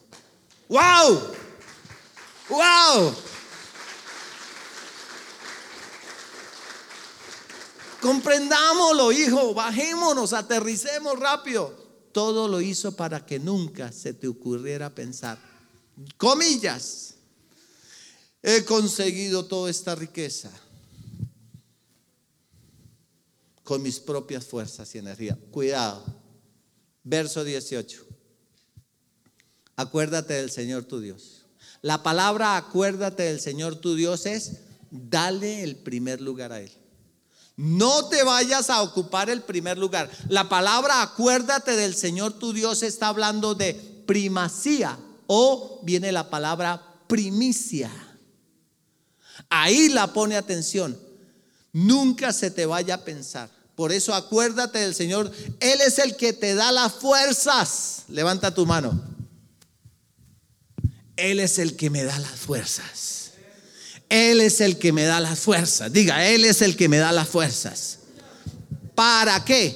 [0.69, 1.21] ¡Wow!
[2.51, 3.15] ¡Wow!
[8.03, 11.75] Comprendámoslo, hijo, bajémonos, aterricemos rápido.
[12.13, 15.52] Todo lo hizo para que nunca se te ocurriera pensar
[16.17, 17.15] comillas,
[18.43, 20.51] he conseguido toda esta riqueza
[23.63, 25.39] con mis propias fuerzas y energía.
[25.51, 26.05] Cuidado.
[27.05, 28.05] Verso 18.
[29.77, 31.47] Acuérdate del Señor tu Dios.
[31.81, 34.59] La palabra acuérdate del Señor tu Dios es
[34.91, 36.71] dale el primer lugar a Él.
[37.57, 40.11] No te vayas a ocupar el primer lugar.
[40.29, 43.75] La palabra acuérdate del Señor tu Dios está hablando de
[44.07, 47.91] primacía o viene la palabra primicia.
[49.49, 50.99] Ahí la pone atención.
[51.73, 53.51] Nunca se te vaya a pensar.
[53.75, 55.33] Por eso acuérdate del Señor.
[55.61, 58.05] Él es el que te da las fuerzas.
[58.09, 59.01] Levanta tu mano.
[61.17, 63.33] Él es el que me da las fuerzas.
[64.09, 65.93] Él es el que me da las fuerzas.
[65.93, 68.01] Diga, Él es el que me da las fuerzas.
[68.95, 69.75] ¿Para qué?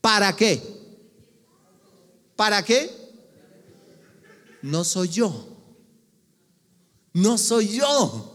[0.00, 0.60] ¿Para qué?
[2.34, 2.97] ¿Para qué?
[4.62, 5.58] No soy yo.
[7.12, 8.34] No soy yo.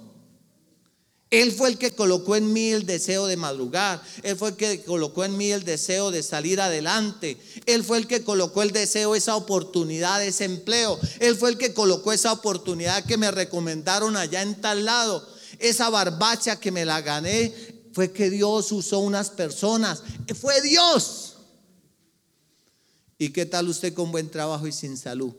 [1.33, 3.99] Él fue el que colocó en mí el deseo de madrugar.
[4.21, 7.39] Él fue el que colocó en mí el deseo de salir adelante.
[7.65, 10.99] Él fue el que colocó el deseo, esa oportunidad, ese empleo.
[11.19, 15.27] Él fue el que colocó esa oportunidad que me recomendaron allá en tal lado.
[15.57, 17.51] Esa barbacha que me la gané.
[17.93, 20.03] Fue que Dios usó unas personas.
[20.39, 21.37] Fue Dios.
[23.17, 25.33] ¿Y qué tal usted con buen trabajo y sin salud?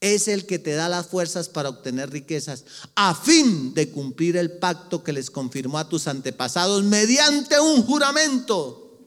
[0.00, 4.58] Es el que te da las fuerzas para obtener riquezas, a fin de cumplir el
[4.58, 8.98] pacto que les confirmó a tus antepasados mediante un juramento.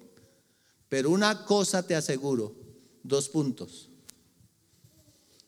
[0.90, 2.56] Pero una cosa te aseguro,
[3.02, 3.90] dos puntos.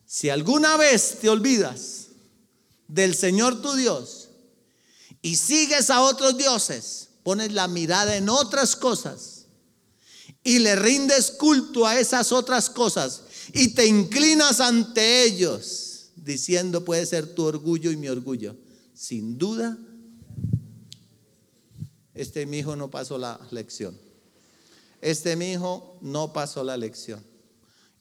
[0.07, 2.07] Si alguna vez te olvidas
[2.87, 4.29] del Señor tu Dios
[5.21, 9.45] y sigues a otros dioses, pones la mirada en otras cosas
[10.43, 13.21] y le rindes culto a esas otras cosas,
[13.53, 18.55] y te inclinas ante ellos, diciendo puede ser tu orgullo y mi orgullo.
[18.93, 19.77] Sin duda,
[22.13, 23.97] este mi hijo no pasó la lección.
[25.01, 27.23] Este mi hijo no pasó la lección.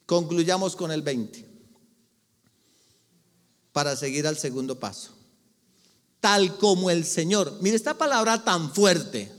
[0.06, 1.46] Concluyamos con el 20
[3.72, 5.12] para seguir al segundo paso.
[6.20, 7.58] Tal como el Señor.
[7.60, 9.30] Mire esta palabra tan fuerte.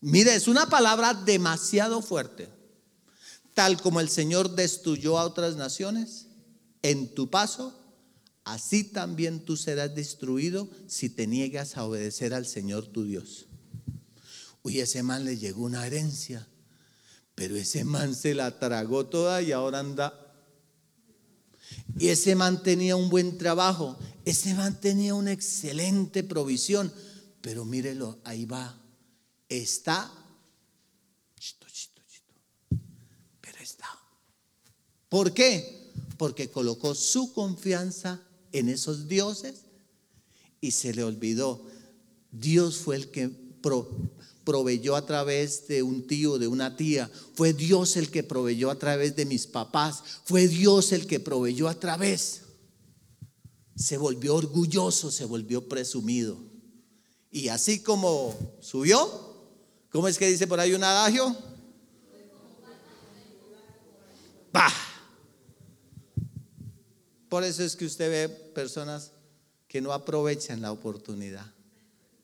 [0.00, 2.48] Mire, es una palabra demasiado fuerte
[3.54, 6.26] tal como el Señor destruyó a otras naciones
[6.82, 7.78] en tu paso,
[8.44, 13.46] así también tú serás destruido si te niegas a obedecer al Señor tu Dios.
[14.62, 16.46] Uy, ese man le llegó una herencia,
[17.34, 20.18] pero ese man se la tragó toda y ahora anda.
[21.98, 26.92] Y ese man tenía un buen trabajo, ese man tenía una excelente provisión,
[27.40, 28.80] pero mírelo, ahí va,
[29.48, 30.12] está
[35.12, 35.92] ¿Por qué?
[36.16, 39.66] Porque colocó su confianza en esos dioses
[40.58, 41.66] y se le olvidó.
[42.30, 43.28] Dios fue el que
[44.42, 47.10] proveyó a través de un tío, de una tía.
[47.34, 50.02] Fue Dios el que proveyó a través de mis papás.
[50.24, 52.44] Fue Dios el que proveyó a través.
[53.76, 56.38] Se volvió orgulloso, se volvió presumido.
[57.30, 58.96] Y así como subió,
[59.90, 61.36] ¿cómo es que dice por ahí un adagio?
[64.50, 64.72] ¡Pah!
[67.32, 69.12] Por eso es que usted ve personas
[69.66, 71.46] que no aprovechan la oportunidad,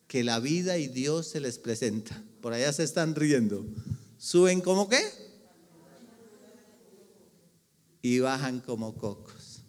[0.07, 2.23] que la vida y Dios se les presenta.
[2.43, 3.65] Por allá se están riendo.
[4.19, 5.01] Suben como qué?
[8.03, 9.63] Y bajan como cocos.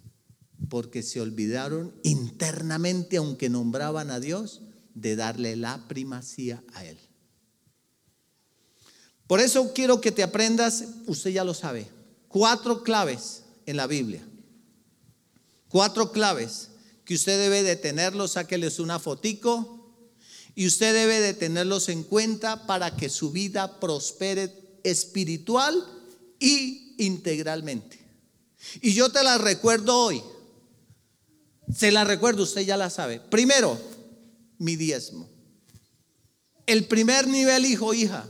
[0.68, 4.60] Porque se olvidaron internamente, aunque nombraban a Dios,
[4.94, 6.98] de darle la primacía a Él.
[9.26, 11.88] Por eso quiero que te aprendas, usted ya lo sabe,
[12.28, 14.29] cuatro claves en la Biblia
[15.70, 16.70] Cuatro claves
[17.06, 19.94] que usted debe de tenerlos, sáqueles una fotico
[20.56, 25.76] y usted debe de tenerlos en cuenta para que su vida prospere espiritual
[26.40, 28.00] y integralmente.
[28.82, 30.24] Y yo te las recuerdo hoy.
[31.74, 33.20] Se las recuerdo, usted ya la sabe.
[33.20, 33.80] Primero,
[34.58, 35.30] mi diezmo.
[36.66, 38.28] El primer nivel, hijo, hija.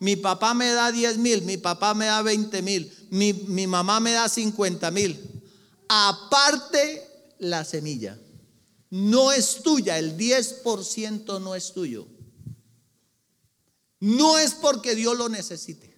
[0.00, 4.00] Mi papá me da 10 mil, mi papá me da 20 mil, mi, mi mamá
[4.00, 5.33] me da 50 mil
[5.94, 7.06] aparte
[7.38, 8.18] la semilla.
[8.90, 12.06] No es tuya, el 10% no es tuyo.
[14.00, 15.94] No es porque Dios lo necesite.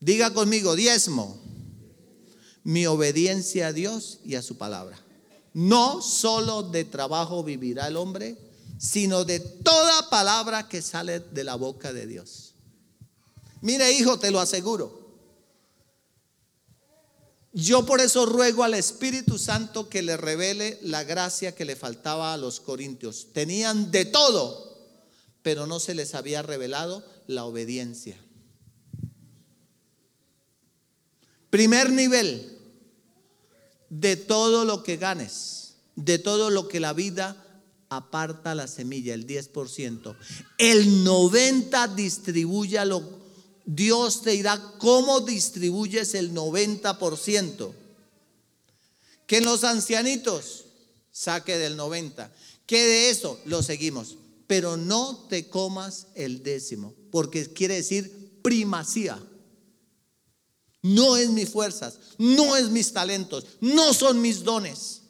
[0.00, 1.40] Diga conmigo, diezmo,
[2.64, 4.98] mi obediencia a Dios y a su palabra.
[5.54, 8.36] No solo de trabajo vivirá el hombre,
[8.78, 12.54] sino de toda palabra que sale de la boca de Dios.
[13.60, 15.01] Mire, hijo, te lo aseguro.
[17.52, 22.32] Yo por eso ruego al Espíritu Santo que le revele la gracia que le faltaba
[22.32, 23.28] a los corintios.
[23.34, 24.78] Tenían de todo,
[25.42, 28.16] pero no se les había revelado la obediencia.
[31.50, 32.58] Primer nivel,
[33.90, 37.36] de todo lo que ganes, de todo lo que la vida
[37.90, 40.16] aparta la semilla, el 10%.
[40.56, 43.21] El 90% distribuya lo
[43.64, 47.72] Dios te dirá cómo distribuyes el 90%.
[49.26, 50.64] Que en los ancianitos
[51.10, 52.32] saque del 90.
[52.66, 54.16] Que de eso lo seguimos.
[54.46, 59.22] Pero no te comas el décimo, porque quiere decir primacía.
[60.82, 65.02] No es mis fuerzas, no es mis talentos, no son mis dones.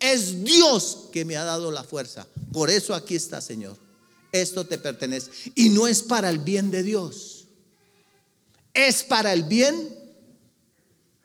[0.00, 2.26] Es Dios que me ha dado la fuerza.
[2.52, 3.76] Por eso aquí está, Señor.
[4.32, 5.30] esto te pertenece.
[5.54, 7.37] Y no es para el bien de Dios,
[8.74, 9.96] es para el bien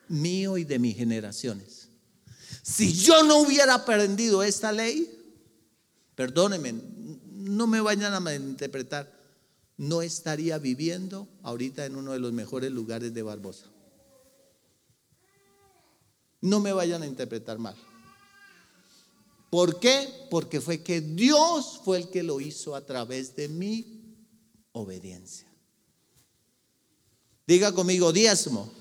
[0.08, 1.90] mío y de mis generaciones.
[2.62, 5.12] Si yo no hubiera aprendido esta ley,
[6.16, 6.74] perdónenme,
[7.32, 9.12] no me vayan a malinterpretar,
[9.78, 13.66] no estaría viviendo ahorita en uno de los mejores lugares de Barbosa.
[16.42, 17.76] No me vayan a interpretar mal.
[19.50, 20.08] ¿Por qué?
[20.30, 24.18] Porque fue que Dios fue el que lo hizo a través de mi
[24.72, 25.53] obediencia.
[27.46, 28.72] Diga conmigo, diezmo.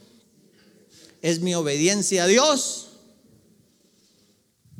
[1.20, 2.88] Es mi obediencia a Dios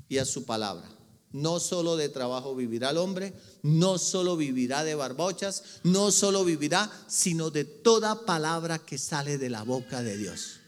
[0.09, 0.89] y a su palabra.
[1.33, 6.91] No solo de trabajo vivirá el hombre, no solo vivirá de barbochas, no solo vivirá,
[7.07, 10.61] sino de toda palabra que sale de la boca de Dios.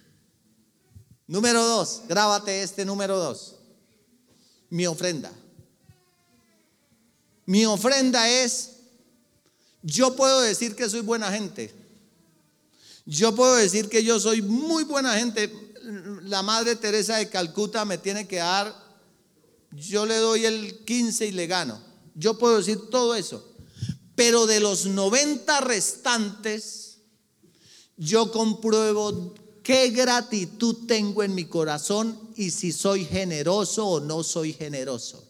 [1.27, 3.57] Número dos, grábate este número dos.
[4.71, 5.33] Mi ofrenda.
[7.47, 8.77] Mi ofrenda es,
[9.83, 11.84] yo puedo decir que soy buena gente.
[13.07, 15.53] Yo puedo decir que yo soy muy buena gente.
[16.23, 18.85] La Madre Teresa de Calcuta me tiene que dar
[19.77, 21.81] yo le doy el 15 y le gano.
[22.15, 23.45] Yo puedo decir todo eso.
[24.15, 26.99] Pero de los 90 restantes,
[27.97, 34.53] yo compruebo qué gratitud tengo en mi corazón y si soy generoso o no soy
[34.53, 35.25] generoso.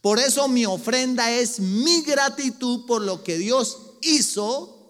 [0.00, 4.81] Por eso mi ofrenda es mi gratitud por lo que Dios hizo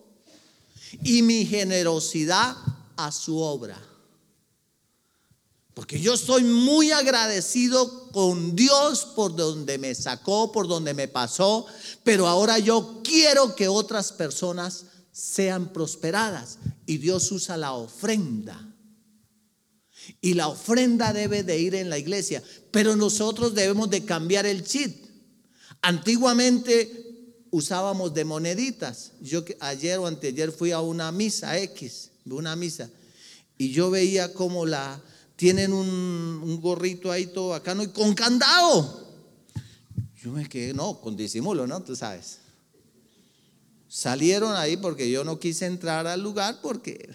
[1.02, 2.56] y mi generosidad
[2.96, 3.80] a su obra.
[5.74, 11.66] Porque yo estoy muy agradecido con Dios por donde me sacó, por donde me pasó,
[12.04, 16.58] pero ahora yo quiero que otras personas sean prosperadas.
[16.84, 18.68] Y Dios usa la ofrenda.
[20.20, 24.64] Y la ofrenda debe de ir en la iglesia, pero nosotros debemos de cambiar el
[24.64, 25.06] chip.
[25.80, 27.01] Antiguamente
[27.52, 29.12] usábamos de moneditas.
[29.20, 32.90] Yo ayer o anteayer fui a una misa X, una misa,
[33.56, 35.00] y yo veía como la
[35.36, 39.06] tienen un, gorrito ahí todo bacano y con candado.
[40.22, 41.82] Yo me quedé, no, con disimulo, ¿no?
[41.82, 42.38] Tú sabes.
[43.88, 47.10] Salieron ahí porque yo no quise entrar al lugar porque...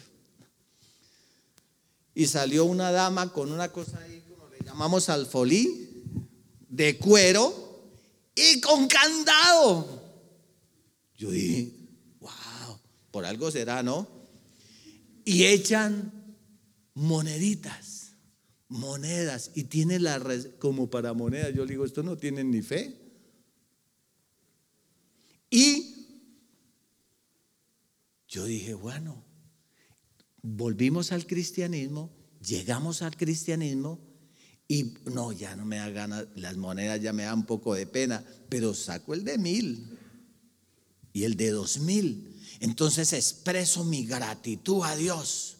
[2.13, 6.03] Y salió una dama con una cosa ahí, como le llamamos alfolí,
[6.67, 7.53] de cuero
[8.35, 10.06] y con candado.
[11.17, 11.73] Yo dije,
[12.19, 12.79] wow,
[13.11, 14.07] por algo será, ¿no?
[15.25, 16.13] Y echan
[16.93, 17.97] moneditas
[18.69, 20.21] monedas y tiene la
[20.59, 21.53] como para monedas.
[21.53, 22.95] Yo le digo, esto no tienen ni fe.
[25.49, 25.95] Y
[28.27, 29.23] yo dije, bueno,
[30.41, 33.99] volvimos al cristianismo, llegamos al cristianismo
[34.67, 37.87] y no, ya no me da ganas, las monedas ya me dan un poco de
[37.87, 39.96] pena, pero saco el de mil
[41.17, 42.31] y el de dos mil.
[42.59, 45.57] Entonces expreso mi gratitud a Dios.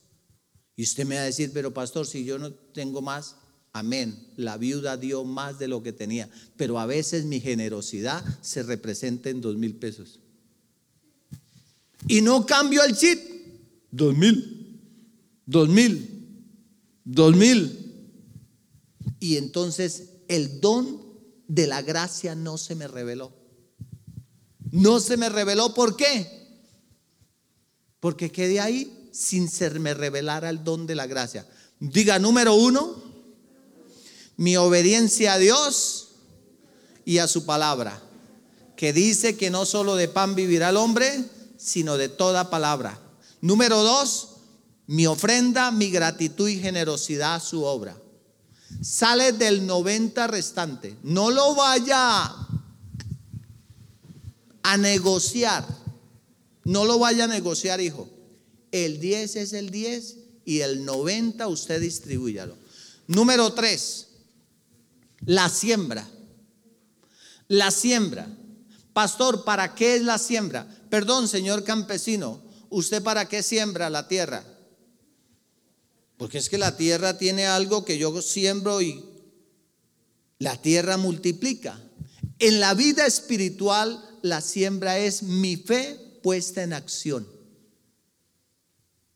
[0.75, 3.37] Y usted me va a decir, pero pastor, si yo no tengo más,
[3.73, 4.15] amén.
[4.35, 6.29] La viuda dio más de lo que tenía.
[6.57, 10.19] Pero a veces mi generosidad se representa en dos mil pesos.
[12.07, 13.19] Y no cambio el chip.
[13.89, 14.79] Dos mil,
[15.43, 16.45] dos mil,
[17.03, 18.11] dos mil.
[19.19, 21.01] Y entonces el don
[21.47, 23.36] de la gracia no se me reveló.
[24.77, 26.29] No se me reveló, ¿por qué?
[27.99, 31.47] Porque quedé ahí sin ser me revelara el don de la gracia.
[31.79, 33.01] Diga número uno,
[34.35, 36.09] mi obediencia a Dios
[37.05, 37.99] y a su palabra,
[38.75, 41.25] que dice que no solo de pan vivirá el hombre,
[41.57, 42.99] sino de toda palabra.
[43.41, 44.35] Número dos,
[44.85, 47.97] mi ofrenda, mi gratitud y generosidad a su obra.
[48.83, 50.97] Sale del 90 restante.
[51.01, 52.46] No lo vaya
[54.71, 55.65] a negociar.
[56.63, 58.09] No lo vaya a negociar, hijo
[58.71, 62.55] el 10 es el 10 y el 90 usted distribúyalo.
[63.07, 64.07] Número 3,
[65.25, 66.07] la siembra.
[67.47, 68.27] La siembra.
[68.93, 70.67] Pastor, ¿para qué es la siembra?
[70.89, 74.43] Perdón, señor campesino, ¿usted para qué siembra la tierra?
[76.17, 79.05] Porque es que la tierra tiene algo que yo siembro y
[80.39, 81.79] la tierra multiplica.
[82.39, 87.27] En la vida espiritual, la siembra es mi fe puesta en acción.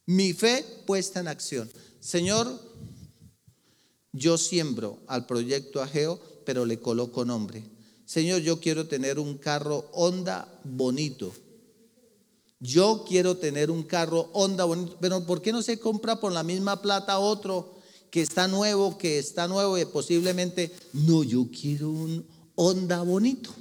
[0.06, 1.70] Mi fe puesta en acción.
[2.00, 2.48] Señor,
[4.12, 7.64] yo siembro al proyecto Ageo, pero le coloco nombre.
[8.06, 11.34] Señor, yo quiero tener un carro Honda bonito.
[12.60, 16.44] Yo quiero tener un carro Honda bonito, pero ¿por qué no se compra por la
[16.44, 17.76] misma plata otro
[18.10, 22.26] que está nuevo, que está nuevo y posiblemente, no, yo quiero un
[22.56, 23.52] Honda bonito?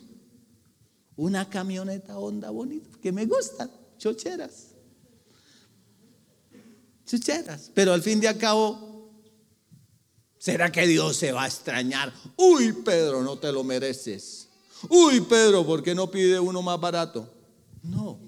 [1.20, 4.68] Una camioneta Honda bonita, que me gustan, chocheras.
[7.06, 7.70] Chocheras.
[7.74, 9.12] Pero al fin de cabo,
[10.38, 12.10] ¿será que Dios se va a extrañar?
[12.36, 14.48] Uy, Pedro, no te lo mereces.
[14.88, 17.28] Uy, Pedro, ¿por qué no pide uno más barato?
[17.82, 18.18] No.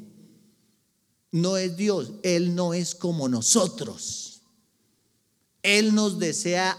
[1.31, 2.13] No es Dios.
[2.23, 4.43] Él no es como nosotros.
[5.63, 6.77] Él nos desea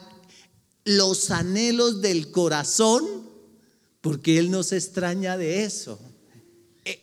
[0.83, 3.03] los anhelos del corazón
[4.03, 5.97] porque Él no se extraña de eso.
[6.83, 7.01] Eh,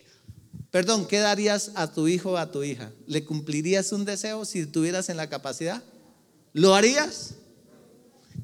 [0.70, 2.92] perdón, ¿qué darías a tu hijo o a tu hija?
[3.06, 5.82] ¿Le cumplirías un deseo si tuvieras en la capacidad?
[6.52, 7.36] ¿Lo harías?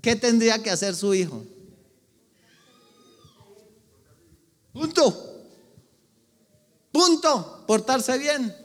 [0.01, 1.45] ¿Qué tendría que hacer su hijo?
[4.73, 5.45] Punto.
[6.93, 7.65] Punto.
[7.67, 8.57] Portarse bien.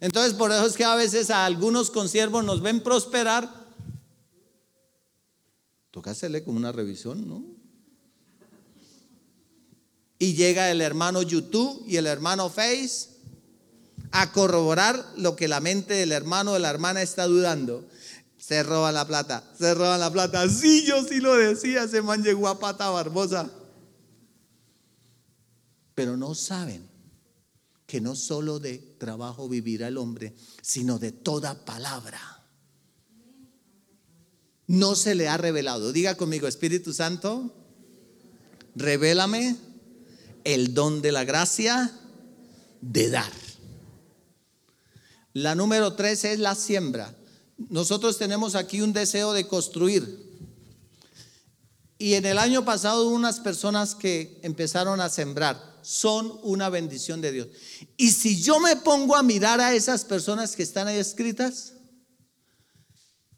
[0.00, 3.52] Entonces por eso es que a veces a algunos consiervos nos ven prosperar.
[5.90, 7.51] Toca como una revisión, ¿no?
[10.22, 13.08] Y llega el hermano YouTube y el hermano Face
[14.12, 17.88] a corroborar lo que la mente del hermano o de la hermana está dudando.
[18.38, 20.48] Se roba la plata, se roba la plata.
[20.48, 23.50] Sí, yo sí lo decía, ese man llegó a pata barbosa
[25.96, 26.88] pero no saben
[27.84, 32.20] que no solo de trabajo vivirá el hombre, sino de toda palabra.
[34.68, 35.92] No se le ha revelado.
[35.92, 37.52] Diga conmigo, Espíritu Santo,
[38.76, 39.71] revélame
[40.44, 41.92] el don de la gracia
[42.80, 43.32] de dar.
[45.32, 47.14] La número tres es la siembra.
[47.70, 50.30] Nosotros tenemos aquí un deseo de construir.
[51.98, 57.20] Y en el año pasado hubo unas personas que empezaron a sembrar son una bendición
[57.20, 57.48] de Dios.
[57.96, 61.74] Y si yo me pongo a mirar a esas personas que están ahí escritas,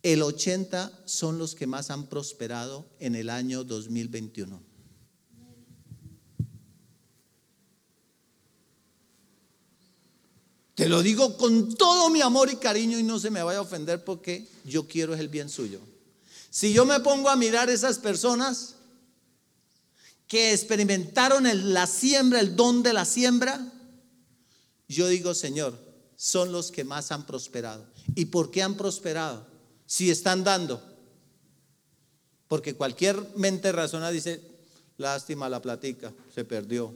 [0.02, 4.62] el 80 son los que más han prosperado en el año 2021.
[10.74, 13.62] Te lo digo con todo mi amor y cariño y no se me vaya a
[13.62, 15.80] ofender porque yo quiero es el bien suyo.
[16.50, 18.74] Si yo me pongo a mirar esas personas,
[20.26, 23.72] que experimentaron la siembra, el don de la siembra,
[24.88, 25.78] yo digo, Señor,
[26.16, 27.86] son los que más han prosperado.
[28.14, 29.46] ¿Y por qué han prosperado?
[29.86, 30.82] Si están dando.
[32.48, 34.40] Porque cualquier mente razonada dice,
[34.96, 36.94] lástima la platica, se perdió.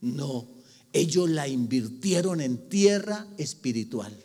[0.00, 0.46] No,
[0.92, 4.16] ellos la invirtieron en tierra espiritual.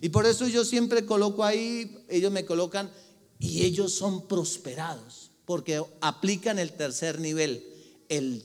[0.00, 2.90] Y por eso yo siempre coloco ahí, ellos me colocan,
[3.38, 7.64] y ellos son prosperados porque aplican el tercer nivel,
[8.08, 8.44] el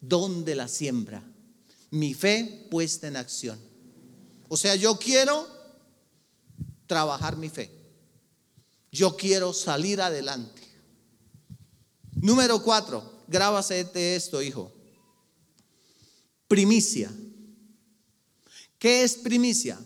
[0.00, 1.24] don de la siembra.
[1.90, 3.58] Mi fe puesta en acción.
[4.48, 5.48] O sea, yo quiero
[6.86, 7.70] trabajar mi fe.
[8.92, 10.62] Yo quiero salir adelante.
[12.20, 14.72] Número cuatro, grábase esto, hijo.
[16.54, 17.10] Primicia.
[18.78, 19.76] ¿Qué es primicia?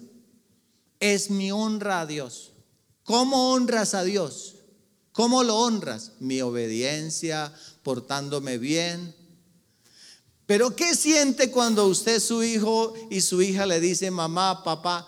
[1.01, 2.53] Es mi honra a Dios.
[3.05, 4.57] ¿Cómo honras a Dios?
[5.13, 6.13] ¿Cómo lo honras?
[6.21, 9.15] Mi obediencia, portándome bien.
[10.45, 15.07] Pero ¿qué siente cuando usted, su hijo y su hija le dice, mamá, papá,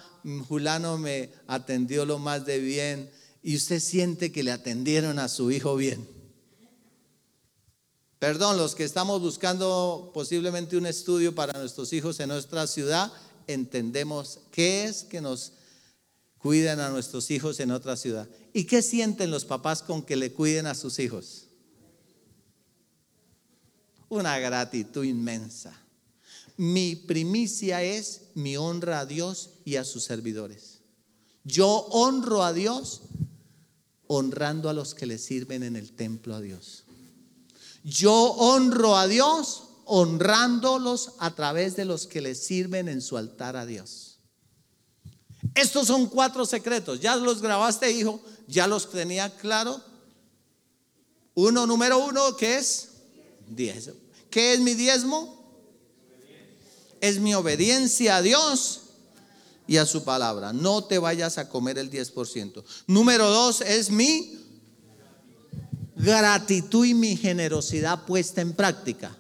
[0.49, 3.11] Julano me atendió lo más de bien
[3.43, 6.20] y usted siente que le atendieron a su hijo bien?
[8.21, 13.11] Perdón, los que estamos buscando posiblemente un estudio para nuestros hijos en nuestra ciudad,
[13.47, 15.55] entendemos qué es que nos
[16.37, 18.29] cuiden a nuestros hijos en otra ciudad.
[18.53, 21.47] ¿Y qué sienten los papás con que le cuiden a sus hijos?
[24.11, 25.73] Una gratitud inmensa.
[26.59, 30.81] Mi primicia es mi honra a Dios y a sus servidores.
[31.43, 33.01] Yo honro a Dios
[34.09, 36.80] honrando a los que le sirven en el templo a Dios.
[37.83, 43.57] Yo honro a Dios honrándolos a través de los que le sirven en su altar
[43.57, 44.19] a Dios.
[45.55, 47.01] Estos son cuatro secretos.
[47.01, 48.21] ¿Ya los grabaste, hijo?
[48.47, 49.81] ¿Ya los tenía claro?
[51.35, 52.89] Uno, número uno, ¿qué es?
[53.49, 53.91] Diez.
[54.31, 55.41] ¿Qué es mi diezmo?
[57.01, 58.83] Es mi obediencia a Dios
[59.67, 60.53] y a su palabra.
[60.53, 62.63] No te vayas a comer el 10%.
[62.87, 64.40] Número dos es mi
[66.03, 69.17] gratitud y mi generosidad puesta en práctica.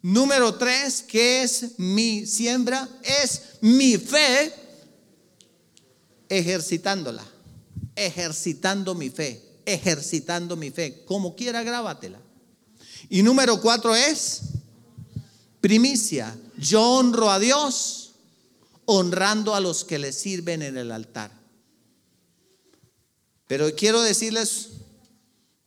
[0.00, 2.88] Número tres, ¿qué es mi siembra?
[3.02, 4.54] Es mi fe
[6.28, 7.24] ejercitándola,
[7.96, 11.04] ejercitando mi fe, ejercitando mi fe.
[11.04, 12.20] Como quiera, grábatela.
[13.08, 14.42] Y número cuatro es
[15.60, 16.36] primicia.
[16.56, 18.12] Yo honro a Dios
[18.84, 21.30] honrando a los que le sirven en el altar.
[23.46, 24.68] Pero quiero decirles,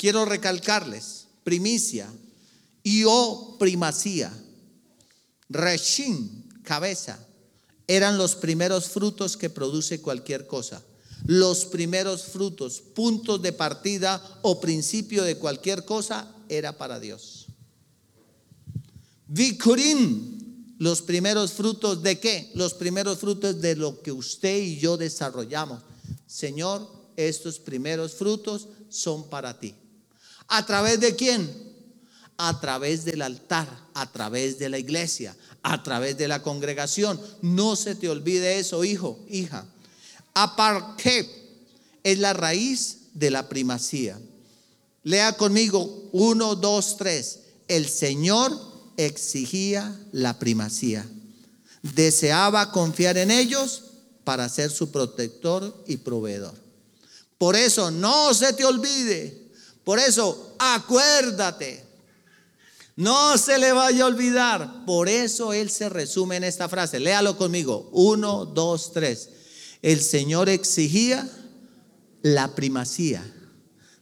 [0.01, 2.11] quiero recalcarles, primicia
[2.81, 4.33] y O primacía.
[5.47, 7.19] Reshin, cabeza,
[7.85, 10.81] eran los primeros frutos que produce cualquier cosa.
[11.27, 17.45] Los primeros frutos, puntos de partida o principio de cualquier cosa, era para Dios.
[19.27, 22.49] Vikurim, los primeros frutos de qué?
[22.55, 25.83] Los primeros frutos de lo que usted y yo desarrollamos.
[26.25, 29.75] Señor, estos primeros frutos son para ti.
[30.53, 31.49] ¿A través de quién?
[32.35, 35.33] A través del altar, a través de la iglesia,
[35.63, 37.21] a través de la congregación.
[37.41, 39.65] No se te olvide eso, hijo, hija.
[40.33, 41.25] Aparque
[42.03, 44.19] es la raíz de la primacía.
[45.03, 47.39] Lea conmigo, uno, dos, tres.
[47.69, 48.51] El Señor
[48.97, 51.07] exigía la primacía.
[51.81, 53.83] Deseaba confiar en ellos
[54.25, 56.55] para ser su protector y proveedor.
[57.37, 59.40] Por eso no se te olvide.
[59.91, 61.83] Por eso acuérdate.
[62.95, 64.85] No se le vaya a olvidar.
[64.85, 66.97] Por eso Él se resume en esta frase.
[66.97, 67.89] Léalo conmigo.
[67.91, 69.27] Uno, dos, tres.
[69.81, 71.29] El Señor exigía
[72.21, 73.21] la primacía.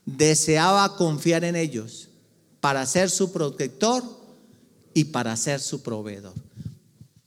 [0.06, 2.08] Deseaba confiar en ellos
[2.60, 4.04] para ser su protector
[4.94, 6.34] y para ser su proveedor.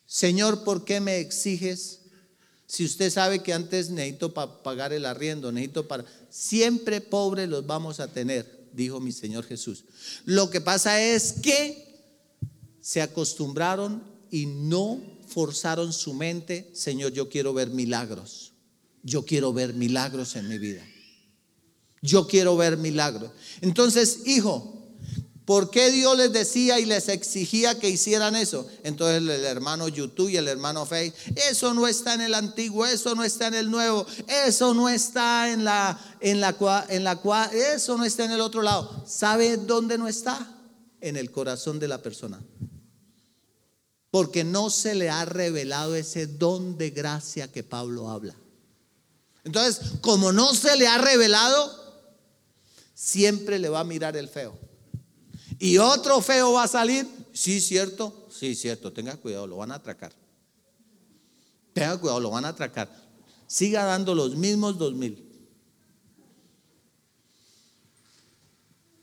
[0.06, 2.03] Señor, ¿por qué me exiges?
[2.66, 6.06] Si usted sabe que antes necesito para pagar el arriendo, necesito para...
[6.30, 9.86] Siempre pobres los vamos a tener, dijo mi Señor Jesús.
[10.26, 11.94] Lo que pasa es que
[12.82, 18.54] se acostumbraron y no forzaron su mente, Señor, yo quiero ver milagros.
[19.04, 20.86] Yo quiero ver milagros en mi vida.
[22.02, 23.32] Yo quiero ver milagros.
[23.62, 24.83] Entonces, hijo,
[25.46, 28.66] ¿Por qué Dios les decía y les exigía que hicieran eso?
[28.84, 33.14] Entonces el hermano YouTube y el hermano Fey, eso no está en el antiguo, eso
[33.14, 37.98] no está en el nuevo, eso no está en la, en la, en la, eso
[37.98, 39.04] no está en el otro lado.
[39.06, 40.50] ¿Sabe dónde no está?
[41.02, 42.42] En el corazón de la persona.
[44.12, 48.36] Porque no se le ha revelado ese don de gracia que Pablo habla.
[49.44, 51.84] Entonces, como no se le ha revelado,
[52.94, 54.63] siempre le va a mirar el feo.
[55.60, 57.08] Y otro feo va a salir.
[57.34, 58.28] Sí, cierto.
[58.30, 58.92] Sí, cierto.
[58.92, 60.14] Tenga cuidado, lo van a atracar.
[61.74, 62.90] Tenga cuidado, lo van a atracar.
[63.48, 65.30] Siga dando los mismos dos mil.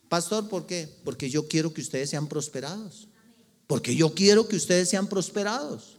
[0.09, 0.88] Pastor, ¿por qué?
[1.05, 3.09] Porque yo quiero que ustedes sean prosperados.
[3.66, 5.98] Porque yo quiero que ustedes sean prosperados.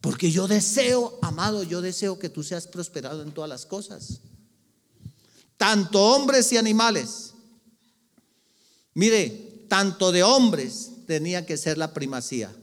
[0.00, 4.20] Porque yo deseo, amado, yo deseo que tú seas prosperado en todas las cosas.
[5.56, 7.33] Tanto hombres y animales
[8.94, 12.54] Mire, tanto de hombres tenía que ser la primacía,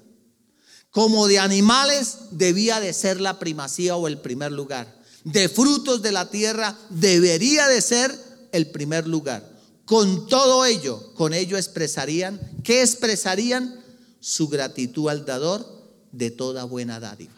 [0.90, 5.00] como de animales debía de ser la primacía o el primer lugar.
[5.24, 8.18] De frutos de la tierra debería de ser
[8.52, 9.48] el primer lugar.
[9.86, 13.80] Con todo ello, con ello expresarían, ¿qué expresarían?
[14.20, 15.66] Su gratitud al dador
[16.12, 17.34] de toda buena dádiva.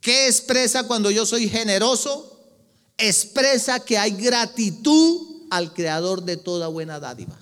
[0.00, 2.40] ¿Qué expresa cuando yo soy generoso?
[2.96, 7.38] Expresa que hay gratitud al creador de toda buena dádiva.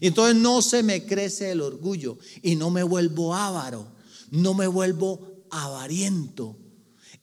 [0.00, 3.86] Entonces no se me crece el orgullo y no me vuelvo avaro,
[4.30, 6.56] no me vuelvo avariento.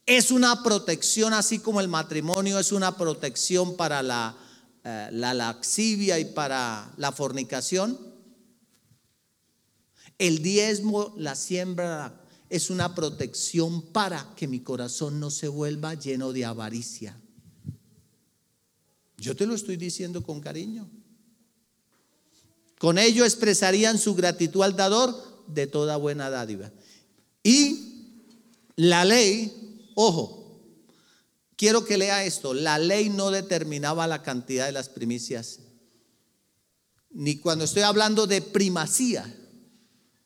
[0.06, 4.38] Es una protección, así como el matrimonio es una protección para la,
[4.84, 7.98] eh, la laxivia y para la fornicación.
[10.18, 16.32] El diezmo, la siembra, es una protección para que mi corazón no se vuelva lleno
[16.32, 17.20] de avaricia.
[19.18, 20.90] Yo te lo estoy diciendo con cariño.
[22.80, 26.72] Con ello expresarían su gratitud al dador de toda buena dádiva.
[27.44, 27.88] Y
[28.76, 30.62] la ley, ojo,
[31.56, 35.60] quiero que lea esto, la ley no determinaba la cantidad de las primicias,
[37.10, 39.34] ni cuando estoy hablando de primacía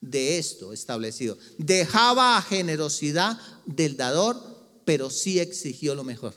[0.01, 1.37] de esto establecido.
[1.57, 6.33] Dejaba a generosidad del dador, pero sí exigió lo mejor.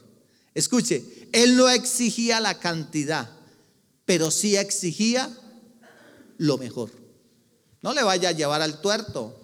[0.53, 1.03] Escuche,
[1.33, 3.29] él no exigía la cantidad,
[4.05, 5.37] pero sí exigía
[6.39, 6.91] lo mejor.
[7.83, 9.39] No le vaya a llevar al tuerto.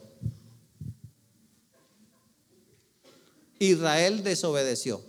[3.58, 5.02] Israel desobedeció.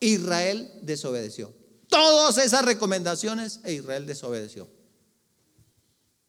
[0.00, 1.52] Israel desobedeció.
[1.88, 4.68] Todas esas recomendaciones e Israel desobedeció.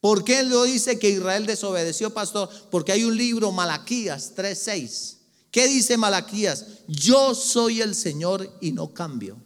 [0.01, 2.49] ¿Por qué lo dice que Israel desobedeció, pastor?
[2.71, 5.17] Porque hay un libro, Malaquías 3:6.
[5.51, 6.65] ¿Qué dice Malaquías?
[6.87, 9.37] Yo soy el Señor y no cambio.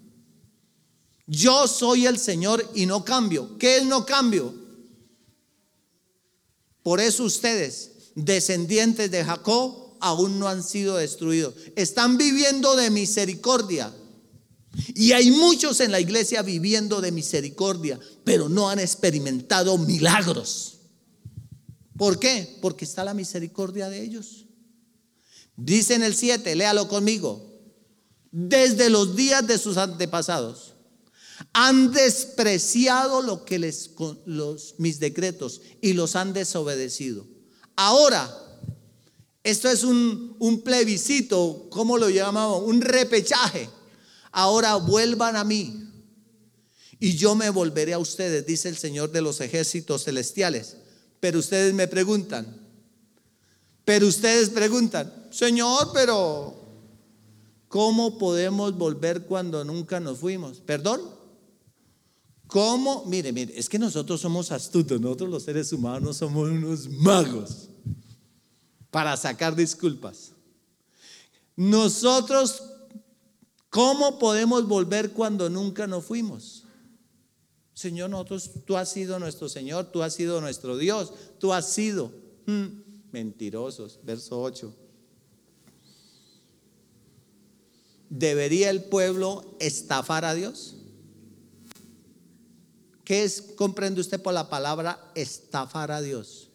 [1.25, 3.57] Yo soy el Señor y no cambio.
[3.57, 4.53] ¿Qué es no cambio?
[6.81, 11.55] Por eso ustedes, descendientes de Jacob, aún no han sido destruidos.
[11.77, 13.93] Están viviendo de misericordia.
[14.95, 20.79] Y hay muchos en la iglesia viviendo de misericordia, pero no han experimentado milagros.
[21.95, 22.57] ¿Por qué?
[22.59, 24.45] Porque está la misericordia de ellos.
[25.55, 27.49] Dice en el 7, léalo conmigo.
[28.31, 30.72] Desde los días de sus antepasados
[31.53, 33.91] han despreciado lo que les
[34.25, 37.25] los mis decretos y los han desobedecido.
[37.75, 38.29] Ahora,
[39.43, 42.63] esto es un, un plebiscito, ¿cómo lo llamamos?
[42.63, 43.69] Un repechaje.
[44.31, 45.89] Ahora vuelvan a mí
[46.99, 50.77] y yo me volveré a ustedes, dice el Señor de los ejércitos celestiales.
[51.19, 52.63] Pero ustedes me preguntan,
[53.85, 56.55] pero ustedes preguntan, Señor, pero
[57.67, 60.59] ¿cómo podemos volver cuando nunca nos fuimos?
[60.59, 61.01] ¿Perdón?
[62.47, 63.05] ¿Cómo?
[63.05, 67.69] Mire, mire, es que nosotros somos astutos, nosotros los seres humanos somos unos magos
[68.91, 70.33] para sacar disculpas.
[71.55, 72.63] Nosotros,
[73.69, 76.63] ¿cómo podemos volver cuando nunca nos fuimos?
[77.73, 82.11] Señor, nosotros, tú has sido nuestro Señor, tú has sido nuestro Dios, tú has sido.
[82.45, 82.67] Hmm,
[83.11, 84.75] mentirosos, verso 8.
[88.09, 90.75] ¿Debería el pueblo estafar a Dios?
[93.03, 96.49] ¿Qué es, comprende usted por la palabra estafar a Dios?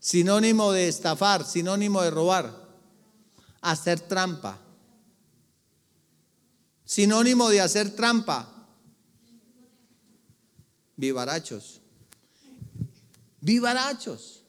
[0.00, 2.68] Sinónimo de estafar, sinónimo de robar,
[3.60, 4.60] hacer trampa.
[6.84, 8.68] Sinónimo de hacer trampa,
[10.96, 11.80] vivarachos.
[13.40, 14.44] Vivarachos.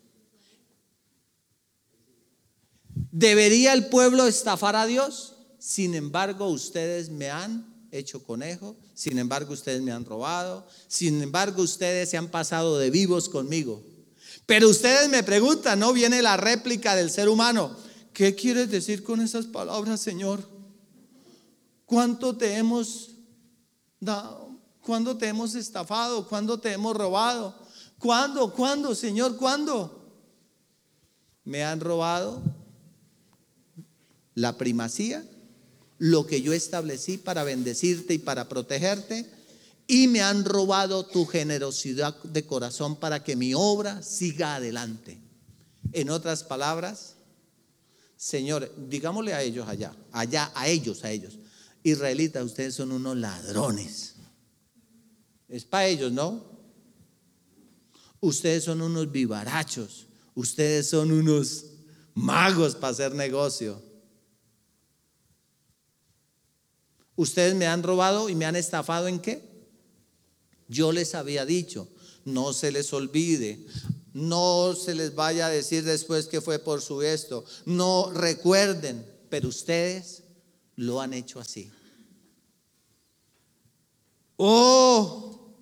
[3.12, 5.36] ¿Debería el pueblo estafar a Dios?
[5.58, 11.62] Sin embargo, ustedes me han hecho conejo, sin embargo, ustedes me han robado, sin embargo,
[11.62, 13.82] ustedes se han pasado de vivos conmigo.
[14.46, 15.94] Pero ustedes me preguntan, ¿no?
[15.94, 17.76] Viene la réplica del ser humano.
[18.14, 20.48] ¿Qué quieres decir con esas palabras, Señor?
[21.86, 23.12] ¿Cuánto te hemos
[24.00, 24.58] dado?
[24.82, 26.28] ¿Cuándo te hemos estafado?
[26.28, 27.56] ¿Cuándo te hemos robado?
[28.00, 28.54] ¿Cuándo?
[28.54, 29.38] ¿Cuándo, Señor?
[29.38, 30.14] ¿Cuándo?
[31.44, 32.42] Me han robado
[34.34, 35.26] la primacía,
[36.00, 39.30] lo que yo establecí para bendecirte y para protegerte
[39.88, 45.18] y me han robado tu generosidad de corazón para que mi obra siga adelante.
[45.94, 47.16] En otras palabras,
[48.18, 51.38] Señor, digámosle a ellos allá, allá, a ellos, a ellos,
[51.84, 54.16] israelitas, ustedes son unos ladrones.
[55.48, 56.44] Es para ellos, ¿no?
[58.20, 61.66] Ustedes son unos vivarachos, ustedes son unos
[62.14, 63.82] magos para hacer negocio.
[67.18, 69.42] Ustedes me han robado y me han estafado en qué?
[70.70, 71.90] Yo les había dicho,
[72.24, 73.66] no se les olvide,
[74.14, 79.50] no se les vaya a decir después que fue por su esto, no recuerden, pero
[79.50, 80.24] ustedes
[80.76, 81.72] lo han hecho así.
[84.38, 85.56] Oh,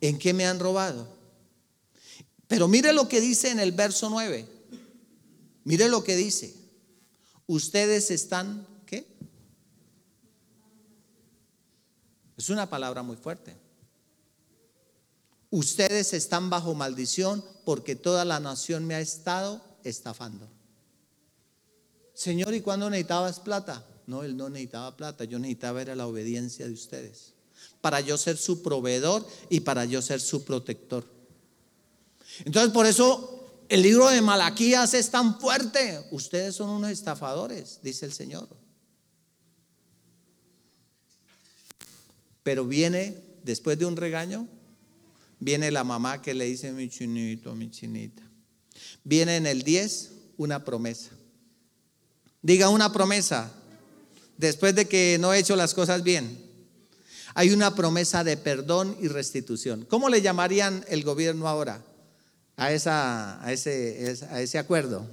[0.00, 1.08] ¿en qué me han robado?
[2.48, 4.48] Pero mire lo que dice en el verso 9.
[5.64, 6.54] Mire lo que dice.
[7.46, 9.06] Ustedes están, ¿qué?
[12.36, 13.56] Es una palabra muy fuerte.
[15.50, 20.48] Ustedes están bajo maldición porque toda la nación me ha estado estafando.
[22.12, 23.86] Señor, ¿y cuándo necesitabas plata?
[24.06, 27.34] No, él no necesitaba plata, yo necesitaba era la obediencia de ustedes.
[27.80, 31.04] Para yo ser su proveedor y para yo ser su protector.
[32.44, 36.04] Entonces, por eso el libro de Malaquías es tan fuerte.
[36.10, 38.48] Ustedes son unos estafadores, dice el Señor.
[42.44, 44.48] Pero viene después de un regaño,
[45.44, 48.22] Viene la mamá que le dice, mi chinito, mi chinita.
[49.04, 51.10] Viene en el 10 una promesa.
[52.40, 53.52] Diga una promesa.
[54.38, 56.42] Después de que no he hecho las cosas bien.
[57.34, 59.84] Hay una promesa de perdón y restitución.
[59.84, 61.84] ¿Cómo le llamarían el gobierno ahora
[62.56, 65.06] a, esa, a, ese, a ese acuerdo?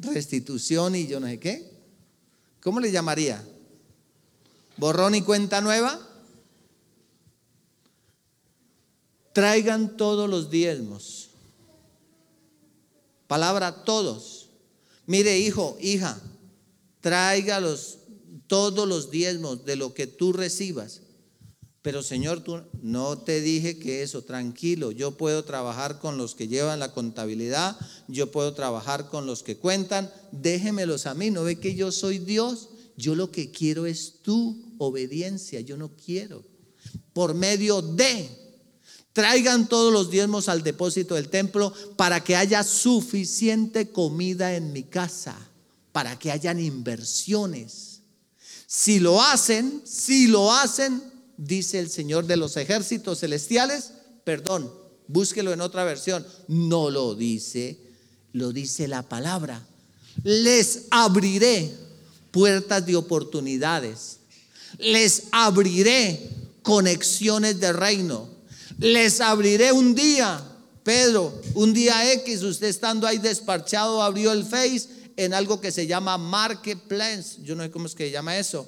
[0.00, 1.70] Restitución y yo no sé qué.
[2.60, 3.46] ¿Cómo le llamaría?
[4.76, 6.09] ¿Borrón y cuenta nueva?
[9.32, 11.30] Traigan todos los diezmos.
[13.26, 14.48] Palabra todos.
[15.06, 16.20] Mire, hijo, hija,
[17.00, 17.98] tráigalos
[18.46, 21.02] todos los diezmos de lo que tú recibas.
[21.82, 26.46] Pero Señor, tú no te dije que eso, tranquilo, yo puedo trabajar con los que
[26.46, 31.58] llevan la contabilidad, yo puedo trabajar con los que cuentan, déjemelos a mí, no ve
[31.58, 36.44] que yo soy Dios, yo lo que quiero es tu obediencia, yo no quiero.
[37.14, 38.28] Por medio de
[39.20, 44.82] Traigan todos los diezmos al depósito del templo para que haya suficiente comida en mi
[44.84, 45.36] casa.
[45.92, 48.00] para que hayan inversiones.
[48.66, 51.02] Si lo hacen, si lo hacen,
[51.36, 53.90] dice el Señor de los ejércitos celestiales,
[54.24, 54.72] perdón,
[55.06, 57.76] búsquelo en otra versión, no lo dice,
[58.32, 59.66] lo dice la palabra.
[60.22, 61.76] Les abriré
[62.30, 64.18] puertas de oportunidades,
[64.78, 66.30] les abriré
[66.62, 68.29] conexiones de reino,
[68.80, 70.42] les abriré un día
[70.82, 75.86] Pedro, un día X, usted estando ahí desparchado, abrió el Face en algo que se
[75.86, 78.66] llama Marketplace, yo no sé cómo es que se llama eso,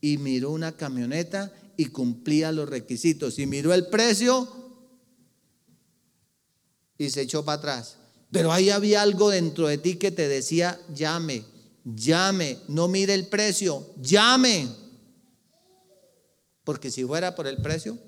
[0.00, 4.48] y miró una camioneta y cumplía los requisitos, y miró el precio
[6.98, 7.96] y se echó para atrás.
[8.32, 11.44] Pero ahí había algo dentro de ti que te decía, llame,
[11.84, 14.68] llame, no mire el precio, llame.
[16.64, 17.98] Porque si fuera por el precio,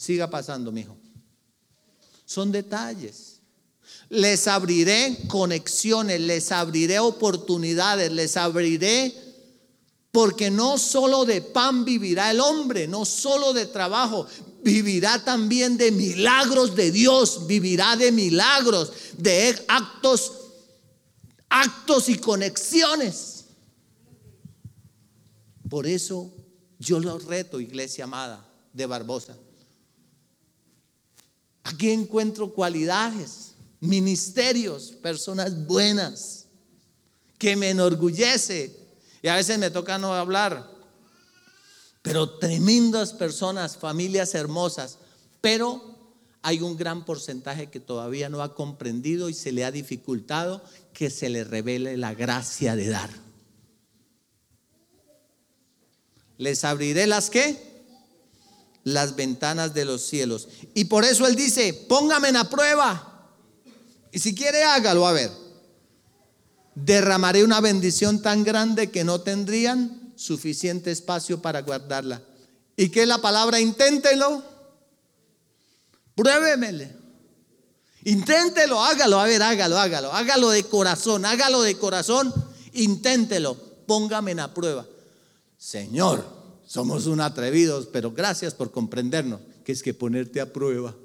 [0.00, 0.96] Siga pasando, mijo.
[2.24, 3.42] Son detalles.
[4.08, 9.14] Les abriré conexiones, les abriré oportunidades, les abriré
[10.10, 14.26] porque no solo de pan vivirá el hombre, no solo de trabajo,
[14.62, 20.32] vivirá también de milagros de Dios, vivirá de milagros, de actos,
[21.50, 23.44] actos y conexiones.
[25.68, 26.32] Por eso
[26.78, 29.36] yo lo reto, iglesia amada de Barbosa.
[31.62, 36.46] Aquí encuentro cualidades, ministerios, personas buenas,
[37.38, 38.76] que me enorgullece.
[39.22, 40.70] Y a veces me toca no hablar,
[42.02, 44.98] pero tremendas personas, familias hermosas.
[45.40, 45.98] Pero
[46.42, 51.10] hay un gran porcentaje que todavía no ha comprendido y se le ha dificultado que
[51.10, 53.10] se le revele la gracia de dar.
[56.38, 57.69] Les abriré las que
[58.84, 60.48] las ventanas de los cielos.
[60.74, 63.28] Y por eso Él dice, póngame en la prueba.
[64.12, 65.30] Y si quiere, hágalo a ver.
[66.74, 72.22] Derramaré una bendición tan grande que no tendrían suficiente espacio para guardarla.
[72.76, 73.60] ¿Y que la palabra?
[73.60, 74.42] Inténtelo.
[76.14, 76.96] Pruébemele.
[78.04, 80.12] Inténtelo, hágalo, a ver, hágalo, hágalo.
[80.12, 82.32] Hágalo de corazón, hágalo de corazón.
[82.72, 83.54] Inténtelo.
[83.86, 84.86] Póngame en la prueba.
[85.58, 86.39] Señor,
[86.70, 90.96] somos un atrevidos, pero gracias por comprendernos, que es que ponerte a prueba.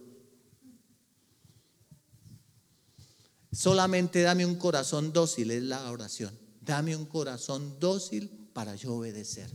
[3.51, 6.37] Solamente dame un corazón dócil, es la oración.
[6.61, 9.49] Dame un corazón dócil para yo obedecer.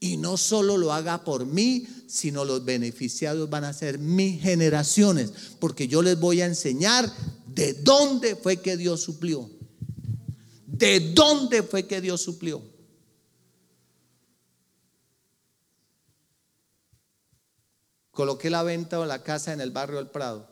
[0.00, 5.30] Y no solo lo haga por mí, sino los beneficiados van a ser mis generaciones,
[5.60, 7.08] porque yo les voy a enseñar
[7.46, 9.48] de dónde fue que Dios suplió.
[10.66, 12.76] De dónde fue que Dios suplió.
[18.18, 20.50] Coloqué la venta o la casa en el barrio del Prado.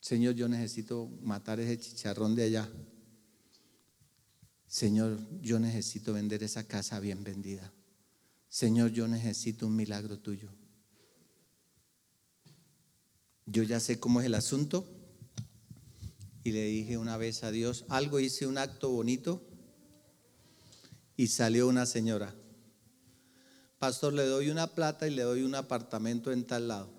[0.00, 2.66] Señor, yo necesito matar ese chicharrón de allá.
[4.66, 7.70] Señor, yo necesito vender esa casa bien vendida.
[8.48, 10.48] Señor, yo necesito un milagro tuyo.
[13.44, 14.88] Yo ya sé cómo es el asunto.
[16.42, 19.46] Y le dije una vez a Dios, algo hice un acto bonito
[21.18, 22.34] y salió una señora
[23.78, 26.90] pastor, le doy una plata y le doy un apartamento en tal lado.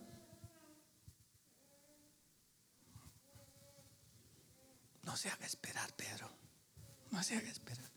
[5.03, 6.29] No se haga esperar, Pedro.
[7.11, 7.89] No se haga esperar.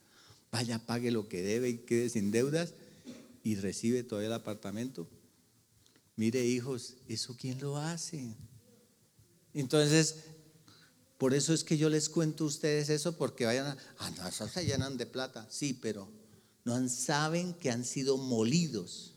[0.51, 2.75] Vaya, pague lo que debe y quede sin deudas
[3.43, 5.09] y recibe todo el apartamento.
[6.17, 8.37] Mire, hijos, ¿eso quién lo hace?
[9.55, 10.25] Entonces,
[11.19, 14.29] por eso es que yo les cuento a ustedes eso, porque vayan a, ah, no,
[14.29, 15.47] eso se llenan de plata.
[15.51, 16.11] Sí, pero
[16.65, 19.15] no saben que han sido molidos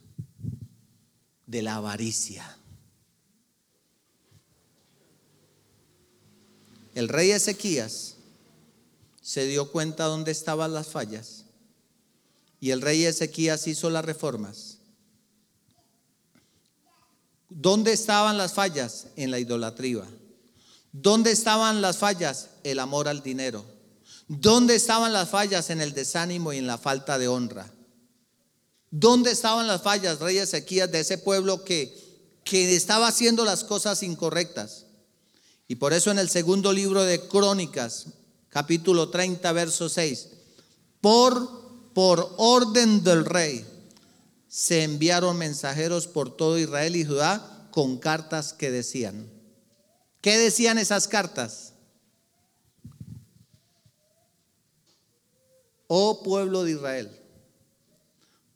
[1.46, 2.58] de la avaricia.
[6.96, 8.16] El rey Ezequías
[9.22, 11.46] se dio cuenta dónde estaban las fallas
[12.60, 14.80] y el rey Ezequías hizo las reformas.
[17.50, 19.08] ¿Dónde estaban las fallas?
[19.16, 20.04] En la idolatría.
[20.92, 22.50] ¿Dónde estaban las fallas?
[22.64, 23.75] El amor al dinero.
[24.28, 27.72] ¿Dónde estaban las fallas en el desánimo y en la falta de honra?
[28.90, 31.96] ¿Dónde estaban las fallas, rey Ezequías, de ese pueblo que,
[32.44, 34.86] que estaba haciendo las cosas incorrectas?
[35.68, 38.08] Y por eso en el segundo libro de Crónicas,
[38.50, 40.30] capítulo 30, verso 6,
[41.02, 43.66] por, por orden del rey,
[44.48, 49.30] se enviaron mensajeros por todo Israel y Judá con cartas que decían.
[50.22, 51.74] ¿Qué decían esas cartas?
[55.88, 57.12] Oh pueblo de Israel,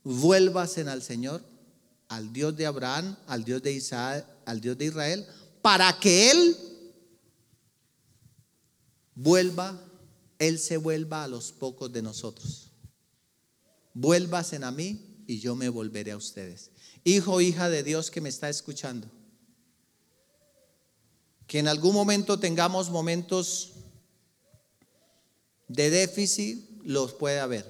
[0.04, 1.44] vuélvasen al Señor,
[2.08, 5.26] al Dios de Abraham, al Dios de Isaac, al Dios de Israel,
[5.62, 6.58] para que Él
[9.16, 9.80] vuelva,
[10.40, 12.72] Él se vuelva a los pocos de nosotros.
[13.94, 16.72] Vuélvasen a mí y yo me volveré a ustedes.
[17.04, 19.10] Hijo, hija de Dios que me está escuchando.
[21.48, 23.74] Que en algún momento tengamos momentos
[25.68, 27.66] de déficit, los puede haber.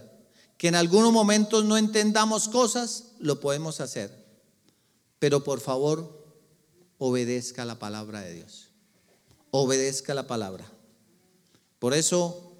[0.57, 4.25] Que en algunos momentos no entendamos cosas, lo podemos hacer.
[5.19, 6.25] Pero por favor,
[6.97, 8.69] obedezca la palabra de Dios.
[9.51, 10.71] Obedezca la palabra.
[11.79, 12.53] Por eso,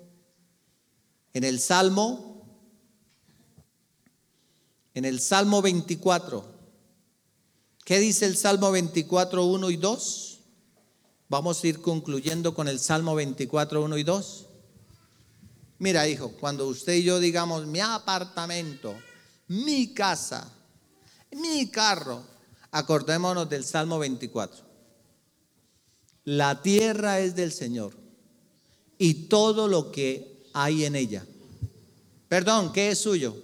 [1.33, 2.45] en el Salmo,
[4.95, 6.43] en el Salmo 24,
[7.85, 10.39] ¿qué dice el Salmo 24, 1 y 2?
[11.29, 14.48] Vamos a ir concluyendo con el Salmo 24, 1 y 2.
[15.79, 18.93] Mira, hijo, cuando usted y yo digamos mi apartamento,
[19.47, 20.51] mi casa,
[21.31, 22.21] mi carro,
[22.71, 24.63] acordémonos del Salmo 24.
[26.25, 27.95] La tierra es del Señor
[28.97, 31.25] y todo lo que hay en ella.
[32.27, 33.35] Perdón, ¿qué es suyo?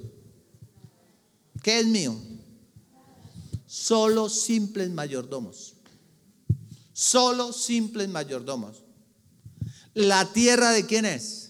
[1.63, 2.15] ¿Qué es mío?
[3.65, 5.73] Solo simples mayordomos.
[6.93, 8.83] Solo simples mayordomos.
[9.93, 11.44] ¿La tierra de quién es?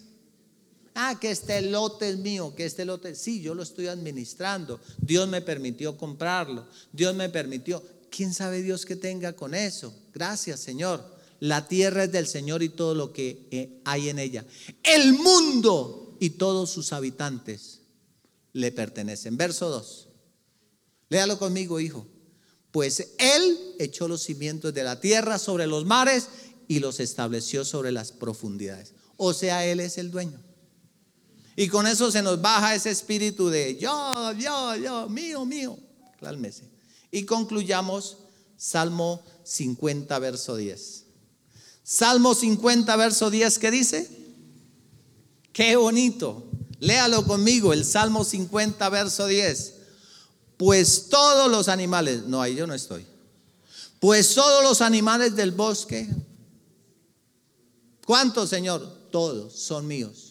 [0.98, 4.80] Ah, que este lote es mío, que este lote, sí, yo lo estoy administrando.
[4.98, 6.66] Dios me permitió comprarlo.
[6.94, 7.84] Dios me permitió.
[8.10, 9.94] ¿Quién sabe Dios que tenga con eso?
[10.14, 11.04] Gracias, Señor.
[11.42, 14.46] La tierra es del Señor y todo lo que eh, hay en ella.
[14.84, 17.82] El mundo y todos sus habitantes
[18.54, 19.36] le pertenecen.
[19.36, 20.08] Verso 2.
[21.10, 22.08] Léalo conmigo, hijo.
[22.72, 26.30] Pues Él echó los cimientos de la tierra sobre los mares
[26.70, 28.94] y los estableció sobre las profundidades.
[29.18, 30.42] O sea, Él es el dueño.
[31.56, 35.78] Y con eso se nos baja ese espíritu de yo, yo, yo, mío, mío.
[36.20, 36.70] Cálmese.
[37.12, 38.18] Y concluyamos
[38.58, 41.06] Salmo 50, verso 10.
[41.84, 44.10] Salmo 50, verso 10, ¿qué dice?
[45.54, 46.50] Qué bonito.
[46.80, 49.76] Léalo conmigo, el Salmo 50, verso 10.
[50.58, 53.06] Pues todos los animales, no, ahí yo no estoy.
[54.00, 56.10] Pues todos los animales del bosque,
[58.06, 59.10] ¿cuántos, Señor?
[59.12, 60.25] Todos son míos.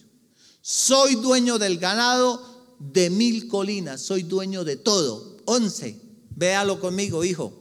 [0.66, 5.36] Soy dueño del ganado de mil colinas, soy dueño de todo.
[5.44, 6.00] Once,
[6.30, 7.52] véalo conmigo, hijo.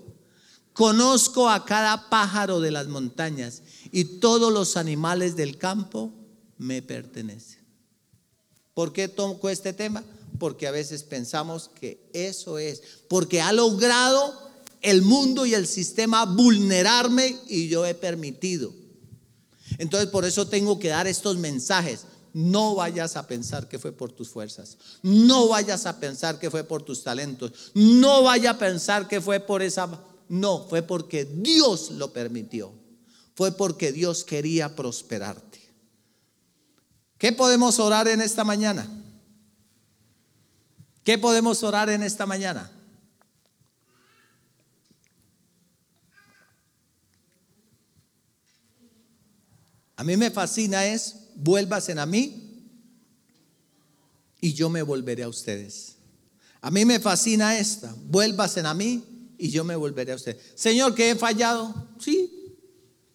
[0.71, 6.13] Conozco a cada pájaro de las montañas y todos los animales del campo
[6.57, 7.59] me pertenecen.
[8.73, 10.01] ¿Por qué toco este tema?
[10.39, 14.33] Porque a veces pensamos que eso es, porque ha logrado
[14.81, 18.73] el mundo y el sistema vulnerarme y yo he permitido.
[19.77, 22.05] Entonces por eso tengo que dar estos mensajes.
[22.33, 24.77] No vayas a pensar que fue por tus fuerzas.
[25.03, 27.71] No vayas a pensar que fue por tus talentos.
[27.75, 29.87] No vaya a pensar que fue por esa...
[30.29, 32.83] No, fue porque Dios lo permitió
[33.35, 35.61] fue porque Dios quería prosperarte.
[37.17, 38.87] ¿Qué podemos orar en esta mañana?
[41.03, 42.71] ¿Qué podemos orar en esta mañana?
[49.95, 52.69] A mí me fascina es, vuélvasen a mí
[54.41, 55.95] y yo me volveré a ustedes.
[56.61, 60.53] A mí me fascina esta, vuélvasen a mí y yo me volveré a ustedes.
[60.55, 62.43] Señor, que he fallado, sí,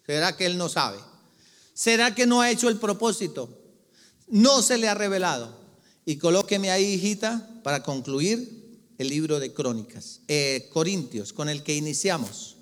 [0.08, 0.98] ¿Será que él no sabe?
[1.74, 3.60] ¿Será que no ha hecho el propósito?
[4.28, 5.54] No se le ha revelado.
[6.06, 11.76] Y colóqueme ahí, hijita, para concluir el libro de Crónicas, eh, Corintios, con el que
[11.76, 12.56] iniciamos.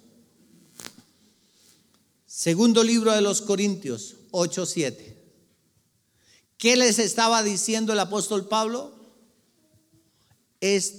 [2.26, 5.15] Segundo libro de los Corintios, 8:7.
[6.59, 8.94] ¿Qué les estaba diciendo el apóstol Pablo?
[10.61, 10.94] Es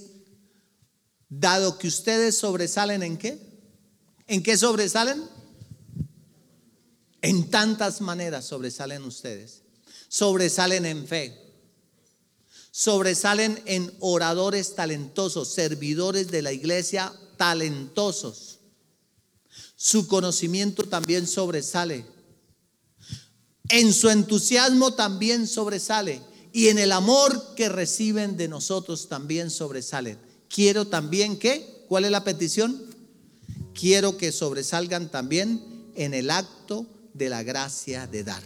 [1.28, 3.38] dado que ustedes sobresalen en qué?
[4.26, 5.22] ¿En qué sobresalen?
[7.22, 9.62] En tantas maneras sobresalen ustedes.
[10.08, 11.36] Sobresalen en fe.
[12.70, 18.60] Sobresalen en oradores talentosos, servidores de la iglesia talentosos.
[19.74, 22.04] Su conocimiento también sobresale.
[23.68, 26.22] En su entusiasmo también sobresale.
[26.52, 30.18] Y en el amor que reciben de nosotros también sobresalen.
[30.48, 32.82] Quiero también que, ¿cuál es la petición?
[33.74, 38.42] Quiero que sobresalgan también en el acto de la gracia de dar.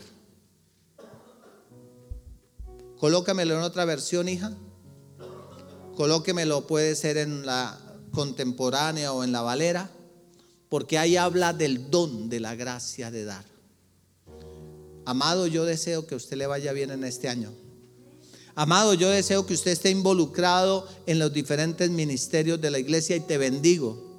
[2.98, 4.52] Colócamelo en otra versión, hija.
[5.96, 7.78] Colóquemelo, puede ser en la
[8.12, 9.90] contemporánea o en la valera,
[10.68, 13.51] porque ahí habla del don de la gracia de dar.
[15.04, 17.52] Amado, yo deseo que usted le vaya bien en este año.
[18.54, 23.20] Amado, yo deseo que usted esté involucrado en los diferentes ministerios de la iglesia y
[23.20, 24.12] te bendigo.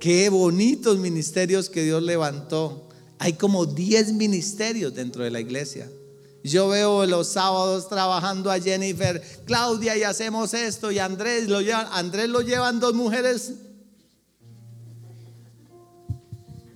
[0.00, 5.90] Qué bonitos ministerios que Dios levantó Hay como 10 ministerios dentro de la iglesia.
[6.42, 11.86] Yo veo los sábados trabajando a Jennifer, Claudia, y hacemos esto, y Andrés lo llevan,
[11.92, 13.52] Andrés lo llevan dos mujeres.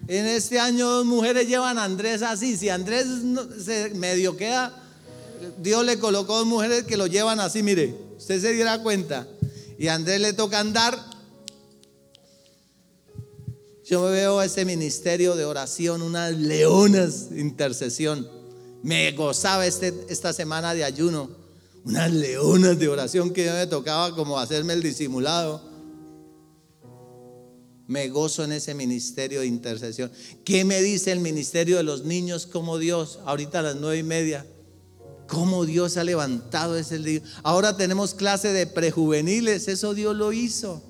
[0.06, 2.56] En este año dos mujeres llevan a Andrés así.
[2.56, 3.06] Si Andrés
[3.64, 4.82] se medio queda,
[5.58, 9.26] Dios le colocó dos mujeres que lo llevan así, mire, usted se diera cuenta.
[9.78, 10.98] Y a Andrés le toca andar.
[13.84, 18.44] Yo me veo ese ministerio de oración, unas leonas de intercesión
[18.84, 21.30] me gozaba este, esta semana de ayuno.
[21.86, 25.62] Unas leonas de oración que me tocaba como hacerme el disimulado.
[27.86, 30.10] Me gozo en ese ministerio de intercesión.
[30.44, 33.18] ¿Qué me dice el ministerio de los niños como Dios?
[33.26, 34.46] Ahorita a las nueve y media.
[35.28, 37.22] ¿Cómo Dios ha levantado ese día?
[37.42, 39.68] Ahora tenemos clase de prejuveniles.
[39.68, 40.82] Eso Dios lo hizo.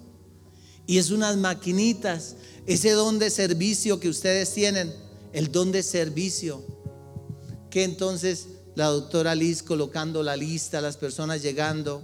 [0.87, 2.37] Y es unas maquinitas.
[2.67, 4.93] Ese don de servicio que ustedes tienen.
[5.33, 6.63] El don de servicio
[7.75, 12.03] que entonces la doctora Liz colocando la lista, las personas llegando.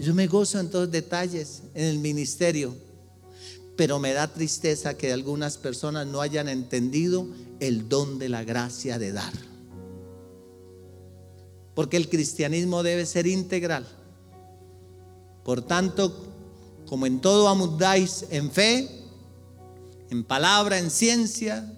[0.00, 2.74] Yo me gozo en todos detalles en el ministerio,
[3.76, 7.26] pero me da tristeza que algunas personas no hayan entendido
[7.60, 9.32] el don de la gracia de dar.
[11.74, 13.86] Porque el cristianismo debe ser integral.
[15.42, 16.24] Por tanto,
[16.86, 18.88] como en todo amudáis en fe,
[20.10, 21.70] en palabra, en ciencia,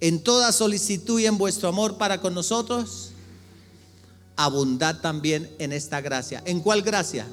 [0.00, 3.12] en toda solicitud y en vuestro amor para con nosotros,
[4.36, 6.42] abundad también en esta gracia.
[6.44, 7.26] ¿En cuál gracia?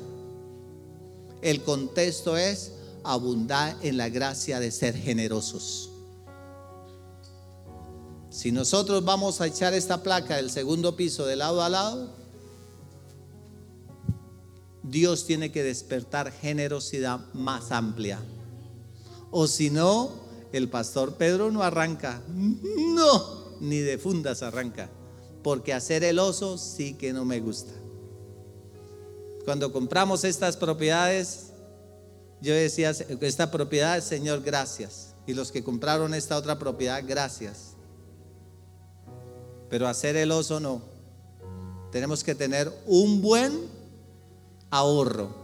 [1.41, 2.74] El contexto es
[3.04, 5.89] abundar en la gracia de ser generosos.
[8.30, 12.10] Si nosotros vamos a echar esta placa del segundo piso de lado a lado,
[14.84, 18.20] Dios tiene que despertar generosidad más amplia.
[19.32, 20.12] O si no,
[20.52, 22.22] el pastor Pedro no arranca.
[22.28, 24.89] No, ni de fundas arranca.
[25.43, 27.74] Porque hacer el oso sí que no me gusta.
[29.45, 31.49] Cuando compramos estas propiedades,
[32.42, 35.16] yo decía, esta propiedad, Señor, gracias.
[35.28, 37.74] Y los que compraron esta otra propiedad, gracias.
[39.70, 40.82] Pero hacer el oso no.
[41.92, 43.68] Tenemos que tener un buen
[44.70, 45.36] ahorro.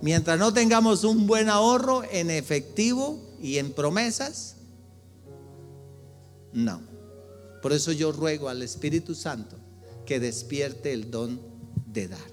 [0.00, 4.54] Mientras no tengamos un buen ahorro en efectivo, y en promesas,
[6.52, 6.80] no.
[7.60, 9.56] Por eso yo ruego al Espíritu Santo
[10.06, 11.40] que despierte el don
[11.86, 12.31] de dar.